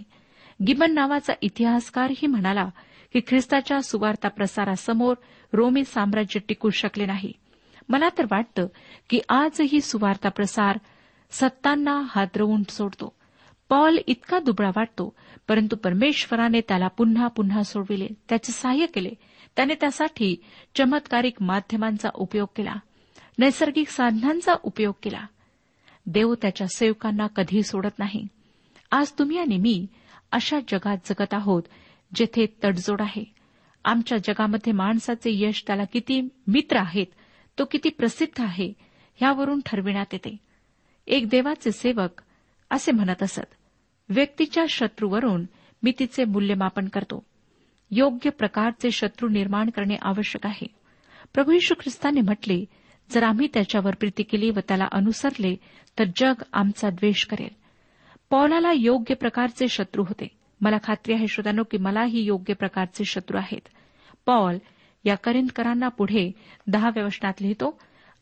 गिबन 0.66 0.92
नावाचा 0.92 1.32
इतिहासकारही 1.42 2.26
म्हणाला 2.26 2.68
की 3.12 3.20
ख्रिस्ताच्या 3.26 3.82
सुवार्ता 3.82 4.28
प्रसारासमोर 4.28 5.14
रोमी 5.52 5.84
साम्राज्य 5.84 6.40
टिकू 6.48 6.70
शकले 6.70 7.06
नाही. 7.06 7.32
मला 7.88 8.08
तर 8.18 8.24
वाटतं 8.24 8.66
की 9.10 9.20
आजही 9.28 9.80
सुवार्ता 9.80 10.28
प्रसार 10.28 10.78
सत्तांना 11.30 12.02
हादरवून 12.10 12.62
सोडतो. 12.68 13.16
पॉल 13.68 13.98
इतका 14.06 14.38
दुबळा 14.38 14.68
वाटतो 14.68 15.14
परंतु 15.48 15.76
परमेश्वराने 15.76 16.60
त्याला 16.60 16.88
पुन्हा 16.88 17.26
पुन्हा 17.26 17.62
सोडविले 17.62 18.08
त्याचे 18.28 18.52
सहाय्य 18.52 18.86
केले. 18.86 19.10
त्याने 19.56 19.74
त्यासाठी 19.74 20.36
चमत्कारिक 20.74 21.34
माध्यमांचा 21.40 22.08
उपयोग 22.14 22.48
केला. 22.56 22.74
नैसर्गिक 23.38 23.88
साधनांचा 23.88 24.54
उपयोग 24.62 24.94
केला. 25.02 25.26
देव 26.06 26.34
त्याच्या 26.34 26.66
सेवकांना 26.66 27.26
कधी 27.26 27.62
सोडत 27.62 27.98
नाही. 27.98 28.26
आज 28.90 29.12
तुम्ही 29.18 29.38
आणि 29.38 29.56
मी 29.56 29.86
अशा 30.32 30.58
जगात 30.68 30.96
जगत 31.06 31.34
आहोत 31.34 31.62
जेथे 32.14 32.46
तडजोड 32.64 33.00
आहे. 33.00 33.24
आमच्या 33.84 34.18
जगामध्ये 34.18 34.72
माणसाचे 34.72 35.30
यश 35.32 35.64
त्याला 35.66 35.84
किती 35.84 36.20
मित्र 36.46 36.76
आहेत 36.76 37.06
तो 37.58 37.64
किती 37.64 37.88
प्रसिद्ध 37.88 38.42
आहे 38.42 38.72
यावरून 39.22 39.60
ठरविण्यात 39.66 40.06
येते. 40.12 40.36
एक 41.06 41.28
देवाचे 41.28 41.72
सेवक 41.72 42.22
असे 42.70 42.92
म्हणत 42.92 43.22
असत 43.22 43.54
व्यक्तीच्या 44.08 44.64
शत्रूवरून 44.68 45.44
मी 45.82 45.92
तिचे 45.98 46.24
मूल्यमापन 46.24 46.88
करतो. 46.88 47.26
योग्य 47.90 48.30
प्रकारचे 48.30 48.90
शत्रू 48.90 49.28
निर्माण 49.28 49.70
करणे 49.70 49.96
आवश्यक 50.02 50.46
आहे. 50.46 50.66
प्रभू 51.34 51.52
यशू 51.52 51.74
ख्रिस्ताने 51.74 52.20
म्हटले 52.20 52.64
जर 53.10 53.22
आम्ही 53.22 53.48
त्याच्यावर 53.54 53.94
प्रीती 53.94 54.22
केली 54.22 54.50
व 54.50 54.58
त्याला 54.68 54.84
अनुसरले 54.92 55.56
तर 55.98 56.04
जग 56.16 56.42
आमचा 56.52 56.90
द्वेष 56.90 57.24
करेल. 57.24 57.48
पौलाला 58.30 58.72
योग्य 58.72 59.14
प्रकारचे 59.14 59.68
शत्रू 59.68 60.02
होते. 60.02 60.28
मला 60.60 60.76
खात्री 60.82 61.14
आहे 61.14 61.28
श्रोत्यानो 61.28 61.62
की 61.70 61.78
मलाही 61.78 62.20
योग्य 62.20 62.54
प्रकारचे 62.54 63.04
शत्रू 63.04 63.38
आहेत. 63.38 63.68
पॉल 64.26 64.58
या 65.04 65.14
करिंदकरांना 65.14 65.88
पुढे 65.88 66.32
दहाव्या 66.66 67.04
वचनात 67.04 67.32
लिहितो 67.40 67.78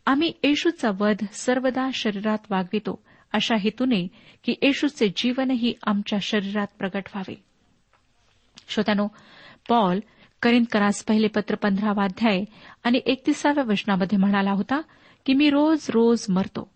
आम्ही 0.07 0.33
येशूचा 0.43 0.91
वध 1.01 1.25
सर्वदा 1.33 1.89
शरीरात 1.95 2.39
वागवितो 2.51 3.03
अशा 3.33 3.57
हेतूने 3.61 4.09
की 4.45 4.55
येशूचे 4.63 5.13
जीवनही 5.17 5.75
आमच्या 5.87 6.19
शरीरात 6.23 6.67
प्रगट 6.79 7.03
व्हावे. 7.15 7.45
श्रोत्यानो 8.69 9.09
पॉल 9.69 10.01
करिंदकरास 10.45 11.05
पहिले 11.05 11.27
पत्र 11.27 11.55
पंधरावा 11.55 12.05
अध्याय 12.05 12.45
आणि 12.85 13.01
एकतीसाव्या 13.07 13.65
वचनामध्ये 13.65 14.19
म्हणाला 14.19 14.51
होता 14.51 14.81
की 15.27 15.35
मी 15.35 15.51
रोज 15.51 15.87
रोज 15.91 16.27
मरतो. 16.29 16.71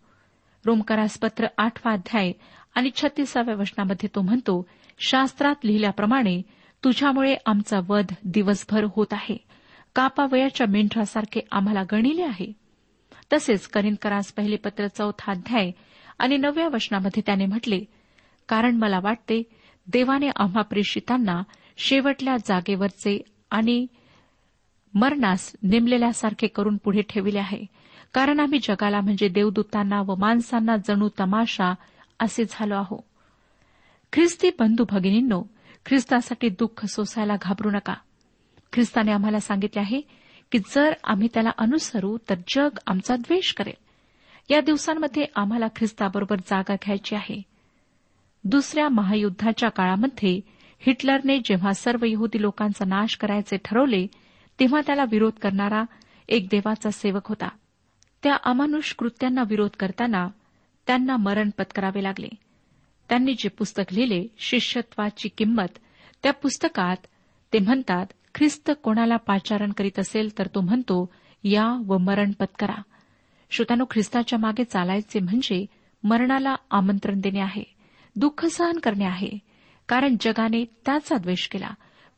रोमकरास 0.67 1.19
पत्र 1.19 1.47
आठवा 1.59 1.93
अध्याय 1.93 2.33
आणि 2.75 2.91
छत्तीसाव्या 2.97 3.55
वचनामध्ये 3.55 4.09
तो 4.15 4.23
म्हणतो 4.23 4.67
शास्त्रात 4.99 5.55
लिहिल्याप्रमाणे 5.65 6.43
तुझ्यामुळे 6.85 7.37
आमचा 7.47 7.81
वध 7.89 8.15
दिवसभर 8.25 8.87
होत 8.97 9.07
आहे. 9.13 9.37
कापावयाच्या 9.95 10.67
मेंढरासारखे 10.67 11.41
आम्हाला 11.53 11.83
गणिले 11.83 12.23
आहे. 12.23 12.53
तसेच 13.33 13.67
करिंदकरास 13.67 14.33
पहिले 14.33 14.57
पत्र 14.57 14.87
चौथा 14.87 15.33
अध्याय 15.33 15.71
आणि 16.19 16.37
नवव्या 16.37 16.69
वचनामध्ये 16.69 17.23
त्याने 17.27 17.47
म्हटले 17.47 17.81
कारण 18.49 18.77
मला 18.77 19.01
वाटते 19.03 19.43
देवाने 19.93 20.29
आम्हा 20.37 20.63
प्रेषितांना 20.63 21.43
शेवटल्या 21.77 22.37
जागेवरचे 22.37 23.23
आणि 23.51 23.87
मरणास 24.95 25.53
नेमलेल्यासारखे 25.63 26.47
करून 26.47 26.77
पुढे 26.77 27.03
ठेविले 27.03 27.39
आहे. 27.39 27.65
कारण 28.15 28.41
आम्ही 28.41 28.59
जगाला 28.59 29.01
म्हणजे 29.01 29.29
देवदूतांना 29.29 30.03
व 30.07 30.15
माणसांना 30.15 30.77
जणू 30.77 31.09
तमाशा 31.21 31.75
असे 32.19 32.45
झालो 32.51 32.75
आहो. 32.75 33.05
ख्रिस्ती 34.13 34.51
बंधू 34.59 34.85
भगिनींनो 34.91 35.43
ख्रिस्तासाठी 35.87 36.49
दुःख 36.49 36.87
सोसायला 36.87 37.37
घाबरू 37.43 37.71
नका. 37.71 37.95
ख्रिस्ताने 38.73 39.13
आम्हाला 39.13 39.41
सांगितले 39.41 39.81
आहे 39.81 40.01
की 40.53 40.59
जर 40.59 40.93
आम्ही 41.05 41.29
त्याला 41.35 41.51
अनुसरू 41.59 42.19
तर 42.31 42.35
जग 42.49 42.79
आमचा 42.87 43.17
द्वेष 43.17 43.53
करेल. 43.53 43.89
या 44.51 44.61
दिवसांमध्ये 44.61 45.27
आम्हाला 45.37 45.67
ख्रिस्ताबरोबर 45.77 46.37
जागा 46.37 46.75
घ्यायची 46.75 47.15
आहे. 47.15 47.43
दुसऱ्या 48.45 48.89
महायुद्धाच्या 48.89 49.69
काळामध्ये 49.69 50.41
हिटलरने 50.79 51.39
जेव्हा 51.39 51.73
सर्व 51.73 52.05
यहुदी 52.05 52.43
लोकांचा 52.43 52.85
नाश 52.85 53.17
करायचे 53.17 53.57
ठरवले 53.65 54.07
तेव्हा 54.61 54.81
त्याला 54.87 55.05
विरोध 55.11 55.33
करणारा 55.43 55.83
एक 56.29 56.47
देवाचा 56.51 56.91
सेवक 56.91 57.29
होता. 57.29 57.49
त्या 58.23 58.37
अमानुष 58.45 58.95
कृत्यांना 58.95 59.43
विरोध 59.49 59.71
करताना 59.81 60.29
त्यांना 60.87 61.17
मरण 61.17 61.51
पत्करावे 61.59 62.03
लागले. 62.03 62.29
त्यांनी 63.09 63.33
जे 63.33 63.49
पुस्तक 63.49 63.93
लिहिले 63.93 64.27
शिष्यत्वाची 64.39 65.29
किंमत 65.29 65.79
त्या 66.23 66.33
पुस्तकात 66.33 66.97
ते 67.53 67.59
म्हणतात 67.59 68.07
ख्रिस्त 68.35 68.71
कोणाला 68.83 69.17
पाचारण 69.17 69.73
करीत 69.73 69.99
असेल 69.99 70.39
तर 70.39 70.47
तो 70.47 70.61
म्हणतो 70.61 71.13
या 71.45 71.83
व 71.87 71.99
मरण 71.99 72.33
पत्करा. 72.33 72.83
श्रोतानो 73.51 73.85
ख्रिस्ताच्या 73.91 74.39
मागे 74.39 74.65
चालायचे 74.65 75.21
म्हणजे 75.21 75.67
मरणाला 76.05 76.55
आमंत्रण 76.71 77.21
देणे 77.21 77.41
आहे 77.41 77.65
दुःख 78.17 78.47
सहन 78.47 78.79
करणे 78.79 79.05
आहे. 79.05 79.48
कारण 79.89 80.17
जगाने 80.21 80.65
त्याचा 80.87 81.17
द्वेष 81.17 81.49
केला 81.49 81.71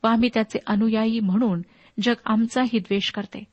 व 0.03 0.07
आम्ही 0.07 0.29
त्याचे 0.33 0.59
अनुयायी 0.67 1.19
म्हणून 1.19 1.61
जग 2.01 2.13
आमचाही 2.25 2.79
द्वेष 2.79 3.11
करते. 3.11 3.43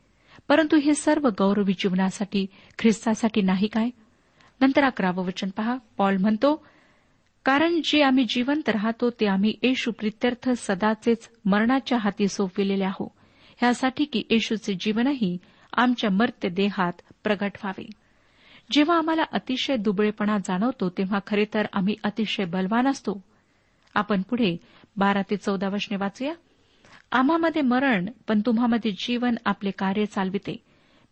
परंतु 0.49 0.77
हे 0.77 0.95
सर्व 0.95 1.29
गौरवी 1.29 1.73
जीवनासाठी 1.73 2.47
ख्रिस्तासाठी 2.79 3.43
नाही 3.43 3.67
काय? 3.67 3.91
नंतर 4.61 4.85
अकरावं 4.85 5.27
वचन 5.27 5.51
पहा. 5.51 5.77
पॉल 5.97 6.17
म्हणतो 6.17 6.67
कारण 7.45 7.81
जे 7.85 8.03
आम्ही 8.03 8.25
जिवंत 8.29 8.69
राहतो 8.69 9.11
ते 9.11 9.27
आम्ही 9.27 9.55
येशू 9.63 9.91
प्रित्यर्थ 9.91 10.51
सदाचेच 10.57 11.31
मरणाच्या 11.45 11.99
हाती 11.99 12.29
सोपविलेले 12.29 12.85
आहो. 12.85 13.15
ह्यासाठी 13.57 14.05
की 14.05 14.23
येशूचे 14.31 14.75
जीवनही 14.81 15.39
आमच्या 15.77 16.11
मर्त्य 16.11 16.49
देहात 16.49 16.93
प्रगट 17.25 17.51
व्हावे. 17.63 17.87
जेव्हा 18.71 18.99
आम्हाला 18.99 19.23
अतिशय 19.33 19.77
दुबळेपणा 19.77 20.39
जाणवतो 20.39 20.89
तेव्हा 20.89 21.19
खरे 21.27 21.45
तर 21.55 21.67
आम्ही 21.73 21.95
अतिशय 22.05 22.45
बलवान 22.45 22.87
असतो. 22.87 23.28
आपण 23.95 24.23
पुढे 24.23 24.57
बारा 24.97 25.23
ते 25.23 25.37
चौदा 25.37 25.69
वचने 25.69 25.97
वाचूया. 25.97 26.33
आम्हामध्ये 27.13 27.63
मरण 27.63 28.09
पण 28.29 28.41
तुम्हामध्ये 28.47 28.91
जीवन 28.91 29.35
आपले 29.45 29.71
कार्य 29.71 30.07
चालविते. 30.07 30.57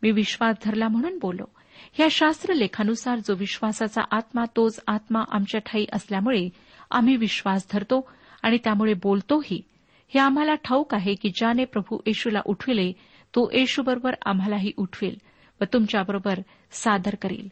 मी 0.03 0.11
विश्वास 0.11 0.57
धरला 0.65 0.89
म्हणून 0.89 1.19
बोलो. 1.19 1.45
ह्या 1.93 2.09
शास्त्रलेखानुसार 2.11 3.19
जो 3.19 3.35
विश्वासाचा 3.35 4.03
आत्मा 4.11 4.45
तोच 4.57 4.81
आत्मा 4.87 5.25
आमच्या 5.29 5.61
ठाई 5.61 5.85
असल्यामुळे 5.93 6.49
आम्ही 6.91 7.17
विश्वास 7.17 7.67
धरतो 7.73 8.11
आणि 8.43 8.59
त्यामुळे 8.65 8.95
बोलतोही. 8.95 9.62
हे 10.09 10.19
आम्हाला 10.21 10.55
ठाऊक 10.55 10.95
आहे 10.95 11.15
की 11.15 11.29
ज्याने 11.29 11.65
प्रभू 11.65 11.99
येशूला 12.07 12.41
उठविले 12.45 12.93
तो 13.35 13.51
येशूबरोबर 13.53 14.15
आम्हालाही 14.27 14.73
उठवेल 14.77 15.17
व 15.61 15.65
तुमच्याबरोबर 15.73 16.39
सादर 16.71 17.15
करील. 17.23 17.49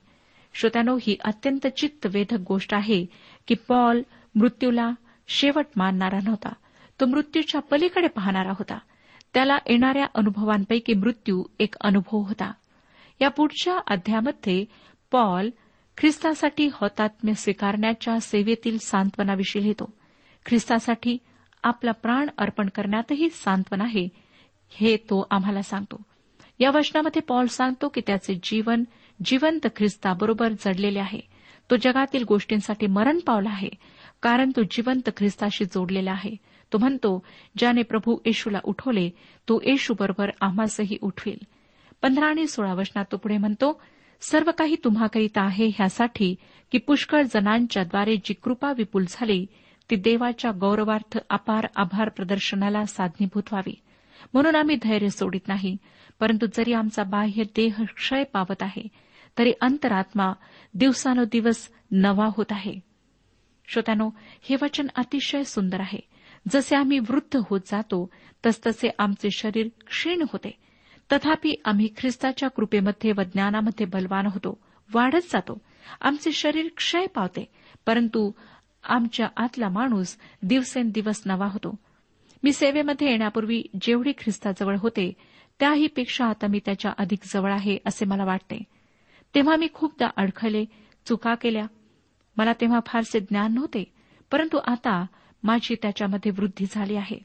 श्रोत्यानो 0.55 0.99
ही 1.03 1.17
अत्यंत 1.25 1.67
चित्तवेधक 1.67 2.39
गोष्ट 2.49 2.75
आहे 2.75 3.07
की 3.49 3.55
पॉल 3.69 4.03
मृत्यूला 4.35 4.91
शेवट 5.29 5.67
मानणारा 5.77 6.19
नव्हता. 6.25 6.53
तो 7.01 7.07
मृत्यूच्या 7.07 7.61
पलीकडे 7.61 8.09
पाहणारा 8.09 8.51
होता. 8.51 8.79
त्याला 9.35 9.57
येणाऱ्या 9.67 10.07
अनुभवांपैकी 10.15 10.95
मृत्यू 10.95 11.43
एक 11.59 11.75
अनुभव 11.81 12.19
होता. 12.19 12.53
या 13.21 13.29
पुढच्या 13.29 13.79
अध्यायामध्ये 13.87 14.65
पॉल 15.11 15.51
ख्रिस्तासाठी 15.99 16.69
हौतात्म्य 16.73 17.35
स्वीकारण्याच्या 17.35 18.21
सेवेतील 18.21 18.79
सांत्वनाविषयी 18.79 19.63
लिहितो. 19.63 19.93
ख्रिस्तासाठी 20.47 21.19
आपला 21.63 21.91
प्राण 21.91 22.27
अर्पण 22.39 22.69
करण्यातही 22.69 23.31
सांत्वन 23.31 23.81
आहे 23.81 24.09
हे 24.71 24.97
तो 24.97 25.27
आम्हाला 25.31 25.63
सांगतो. 25.63 26.03
या 26.59 26.71
वचनामध्ये 26.71 27.23
पॉल 27.23 27.47
सांगतो 27.47 27.89
की 27.89 28.01
त्याचे 28.07 28.41
जीवन 28.43 28.85
जिवंत 29.25 29.67
ख्रिस्ताबरोबर 29.77 30.49
जडलेले 30.49 30.99
आहे. 30.99 31.21
तो 31.71 31.77
जगातील 31.77 32.25
गोष्टींसाठी 32.29 32.87
मरण 32.87 33.19
पावला 33.19 33.51
आहे. 33.51 33.71
कारण 34.25 34.51
तो 34.57 34.63
जिवंत 34.63 35.09
ख्रिस्ताशी 35.17 35.65
जोडलेला 35.65 36.11
आहे. 36.11 36.37
तो 36.73 36.79
म्हणतो 36.79 37.23
ज्याने 37.59 37.83
प्रभू 37.83 38.17
येशूला 38.27 38.61
उठवले 38.65 39.09
तो 39.49 39.61
येशूबरोबर 39.67 40.31
आम्हासही 40.41 40.97
उठवेल. 41.03 41.39
पंधरा 42.03 42.27
आणि 42.27 42.47
सोळा 42.47 42.73
वचनात 42.75 43.05
तो 43.13 43.17
पुढे 43.17 43.37
म्हणतो 43.39 43.81
सर्व 44.21 44.51
काही 44.59 44.77
तुम्हाकरिता 44.85 45.43
आहे 45.43 45.67
ह्यासाठी 45.67 46.35
की 46.73 46.79
पुष्कळ 46.79 47.23
जणांच्याद्वारे 47.23 48.17
जी 48.17 48.35
कृपा 48.35 48.73
विपुल 48.73 49.05
झाली 49.09 49.47
ती 49.91 49.97
देवाच्या 49.97 50.51
गौरवार्थ 50.51 51.19
अपार 51.31 51.67
आभार 51.77 52.09
प्रदर्शनाला 52.09 52.85
साधनीभूत 52.85 53.43
व्हावी 53.51 53.75
म्हणून 54.35 54.57
आम्ही 54.57 54.77
धैर्य 54.83 55.09
सोडित 55.09 55.49
नाही 55.49 55.77
परंतु 56.21 56.47
जरी 56.47 56.73
आमचा 56.73 57.03
बाह्य 57.03 57.43
देह 57.57 57.83
क्षय 57.97 58.23
पावत 58.25 58.63
आहे 58.63 58.89
तरी 59.39 59.53
अंतरात्मा 59.61 60.33
दिवसानुदिवस 60.75 61.69
नवा 61.91 62.29
होत 62.37 62.47
आहे. 62.51 62.94
श्रोत्यानो 63.69 64.11
हे 64.43 64.57
वचन 64.63 64.87
अतिशय 64.97 65.45
सुंदर 65.45 65.81
आहे. 65.81 66.01
जसे 66.51 66.77
आम्ही 66.77 66.99
वृद्ध 66.99 67.41
होत 67.51 67.61
जातो 67.67 68.11
तसतसे 68.47 68.89
आमचे 68.99 69.31
शरीर 69.31 69.69
क्षीण 69.87 70.23
होते. 70.23 70.51
तथापि 71.13 71.55
आम्ही 71.65 71.89
ख्रिस्ताच्या 71.97 72.49
कृपेमध्ये 72.49 73.13
व 73.13 73.23
ज्ञानामध्ये 73.23 73.87
बलवान 73.87 74.27
होतो 74.27 74.61
वाढत 74.95 75.33
जातो. 75.33 75.59
आमचे 76.01 76.33
शरीर 76.33 76.69
क्षय 76.77 77.07
पावते 77.07 77.49
परंतु 77.87 78.33
आमच्या 78.85 79.29
आतला 79.37 79.69
माणूस 79.69 80.17
दिवसेंदिवस 80.43 81.23
नवा 81.27 81.47
होतो. 81.47 81.77
मी 82.43 82.53
सेवेमध्ये 82.53 83.11
येण्यापूर्वी 83.11 83.63
जेवढी 83.81 84.13
ख्रिस्ताजवळ 84.19 84.77
होते 84.79 85.13
त्याहीपेक्षा 85.61 86.27
आता 86.27 86.47
मी 86.47 86.61
त्याच्या 86.65 86.93
अधिक 86.99 87.19
जवळ 87.25 87.53
आहे 87.53 87.79
असे 87.87 88.05
मला 88.05 88.25
वाटते. 88.25 88.63
तेव्हा 89.35 89.57
मी 89.57 89.69
खूपदा 89.75 90.09
अडखले 90.17 90.65
चुका 91.07 91.35
केल्या 91.35 91.67
मला 92.37 92.53
तेव्हा 92.53 92.81
फारसे 92.87 93.21
ज्ञान 93.21 93.55
नव्हते 93.55 93.93
परंतु 94.33 94.59
आता 94.67 95.07
माझी 95.43 95.75
त्याच्यामध्ये 95.75 96.33
वृद्धी 96.33 96.67
झाली 96.71 96.97
आहे. 96.97 97.19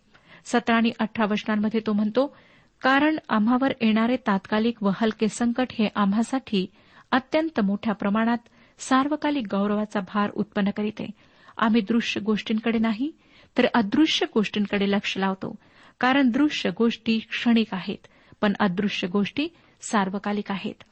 सतरा 0.46 0.76
आणि 0.76 0.92
अठरा 1.00 1.26
वचनांमध्ये 1.26 1.82
तो 1.88 1.94
म्हणतो 1.94 2.36
कारण 2.82 3.18
आम्हावर 3.30 3.74
येणारे 3.82 4.16
तात्कालिक 4.16 4.84
व 4.84 4.90
हलके 4.96 5.28
संकट 5.28 5.68
हे 5.72 5.88
आम्हासाठी 5.96 6.68
अत्यंत 7.12 7.60
मोठ्या 7.60 7.94
प्रमाणात 7.94 8.38
सार्वकालिक 8.80 9.56
गौरवाचा 9.56 10.00
भार 10.00 10.30
उत्पन्न 10.34 10.70
करीते. 10.70 11.12
आम्ही 11.58 11.82
दृश्य 11.82 12.22
गोष्टींकडे 12.22 12.78
नाही 12.78 13.12
तर 13.58 13.66
अदृश्य 13.74 14.26
गोष्टींकडे 14.36 14.92
लक्ष 14.92 15.18
लावतो. 15.18 15.56
कारण 16.00 16.30
दृश्य 16.30 16.72
गोष्टी 16.78 17.20
क्षणिक 17.20 17.68
आहेत 17.72 18.08
पण 18.42 18.54
अदृश्य 18.60 19.08
गोष्टी 19.08 19.48
सार्वकालिक 19.82 20.52
आहेत. 20.52 20.84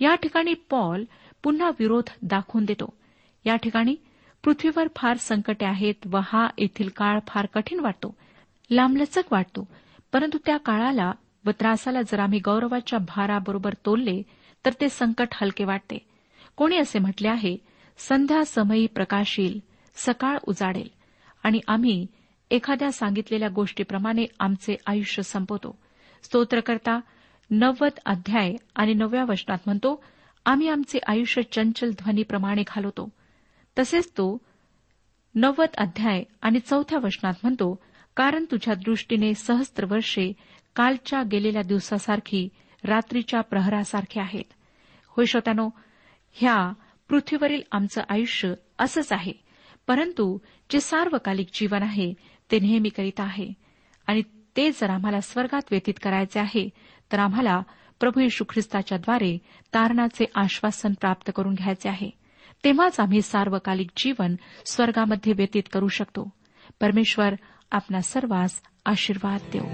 या 0.00 0.14
ठिकाणी 0.14 0.54
पॉल 0.54 1.04
पुन्हा 1.42 1.70
विरोध 1.78 2.04
दाखवून 2.22 2.64
देतो. 2.64 2.99
या 3.44 3.56
ठिकाणी 3.56 3.96
पृथ्वीवर 4.44 4.88
फार 4.96 5.16
संकटे 5.16 5.66
आहेत 5.66 5.94
व 6.06 6.18
हा 6.24 6.48
येथील 6.58 6.88
काळ 6.88 7.18
फार 7.28 7.46
कठीण 7.46 7.80
वाटतो. 7.80 8.16
लांबलचक 8.70 9.22
वाटतो. 9.30 9.68
परंतु 10.12 10.38
त्या 10.46 10.56
काळाला 10.56 11.12
व 11.44 11.50
त्रासाला 11.50 12.02
जर 12.02 12.18
आम्ही 12.18 12.38
गौरवाच्या 12.38 12.98
भाराबरोबर 12.98 13.74
तोलले 13.86 14.22
तर 14.66 14.72
ते 14.80 14.88
संकट 14.88 15.28
हलके 15.32 15.64
वाटते. 15.64 15.98
कोणी 16.56 16.76
असे 16.76 16.98
म्हटले 16.98 17.28
आहे 17.28 17.56
संध्या 17.98 18.44
समयी 18.44 18.86
प्रकाश 18.86 19.40
येईल 19.40 19.60
सकाळ 19.94 20.38
उजाडेल. 20.48 20.88
आणि 21.42 21.60
आम्ही 21.68 22.06
एखाद्या 22.50 22.92
सांगितलेल्या 22.92 23.48
गोष्टीप्रमाणे 23.48 24.24
आमचे 24.40 24.76
आयुष्य 24.86 25.22
संपवतो. 25.22 25.78
स्तोत्रकर्ता 26.22 27.00
नव्वद 27.50 27.92
अध्याय 28.06 28.54
आणि 28.76 28.94
नवव्या 28.94 29.24
वचनात 29.28 29.58
म्हणतो 29.66 30.04
आम्ही 30.44 30.68
आमचे 30.68 30.98
आयुष्य 31.06 31.42
चंचल 31.42 31.90
ध्वनीप्रमाणे 31.90 32.62
घालवतो. 32.62 33.08
तसेच 33.80 34.10
तो 34.10 34.38
नव्वद 35.34 35.68
अध्याय 35.78 36.22
आणि 36.42 36.60
चौथ्या 36.60 36.98
वचनात 36.98 37.34
म्हणतो 37.42 37.82
कारण 38.16 38.44
तुझ्या 38.50 38.74
दृष्टीने 38.74 39.34
सहस्त्र 39.34 39.84
वर्षे 39.84 40.32
कालच्या 40.76 41.22
गेलेल्या 41.22 41.62
दिवसासारखी 41.62 42.48
रात्रीच्या 42.84 43.40
प्रहरासारखे 43.40 44.20
आहेत. 44.20 44.52
होय 45.06 45.24
श्रोत्यानो 45.24 45.70
ह्या 46.32 46.72
पृथ्वीवरील 47.08 47.62
आमचं 47.72 48.02
आयुष्य 48.08 48.54
असंच 48.78 49.12
आहे. 49.12 49.32
परंतु 49.86 50.38
जे 50.70 50.80
सार्वकालिक 50.80 51.48
जीवन 51.52 51.82
आहे 51.82 52.14
ते 52.50 52.58
नेहमी 52.58 52.88
करीत 52.88 53.20
आहे. 53.20 53.52
आणि 54.06 54.22
ते 54.56 54.70
जर 54.70 54.90
आम्हाला 54.90 55.20
स्वर्गात 55.20 55.62
व्यतीत 55.70 55.94
करायचे 56.02 56.40
आहे 56.40 56.68
तर 57.12 57.18
आम्हाला 57.18 57.62
प्रभू 58.00 58.20
यशू 58.20 58.44
ख्रिस्ताच्या 58.48 58.98
द्वारे 58.98 59.38
तारणाचे 59.74 60.24
आश्वासन 60.34 60.92
प्राप्त 60.92 61.30
करून 61.36 61.54
घ्यायचे 61.54 61.88
आहे. 61.88 62.19
तेव्हाच 62.64 63.00
आम्ही 63.00 63.22
सार्वकालिक 63.22 63.88
जीवन 63.96 64.36
स्वर्गामध्ये 64.66 65.32
व्यतीत 65.32 65.62
करू 65.72 65.88
शकतो. 65.88 66.28
परमेश्वर 66.80 67.34
आपला 67.70 68.00
सर्वांस 68.00 68.50
आशीर्वाद 68.86 69.40
देऊ 69.56 69.64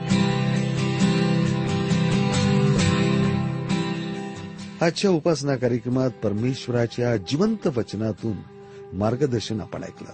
आजच्या 4.80 5.10
उपासना 5.10 5.56
कार्यक्रमात 5.56 6.10
परमेश्वराच्या 6.10 7.16
जिवंत 7.16 7.66
वचनातून 7.66 8.36
मार्गदर्शन 8.92 9.60
आपण 9.60 9.82
ऐकलं. 9.82 10.12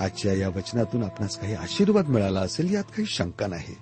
आजच्या 0.00 0.34
या 0.34 0.48
वचनातून 0.48 1.04
आपणास 1.04 1.40
काही 1.40 1.54
आशीर्वाद 1.54 2.08
मिळाला 2.08 2.40
असेल 2.40 2.74
यात 2.74 2.84
काही 2.84 3.06
शंका 3.06 3.46
नाही. 3.46 3.74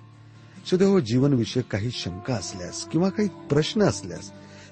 सुदैव 0.65 0.99
जीवनविषयक 0.99 1.65
काही 1.65 1.91
शंका 1.91 2.33
असल्यास 2.33 2.85
किंवा 2.85 3.09
काही 3.09 3.29
प्रश्न 3.49 3.81
असल्यास 3.81 4.31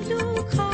do 0.00 0.65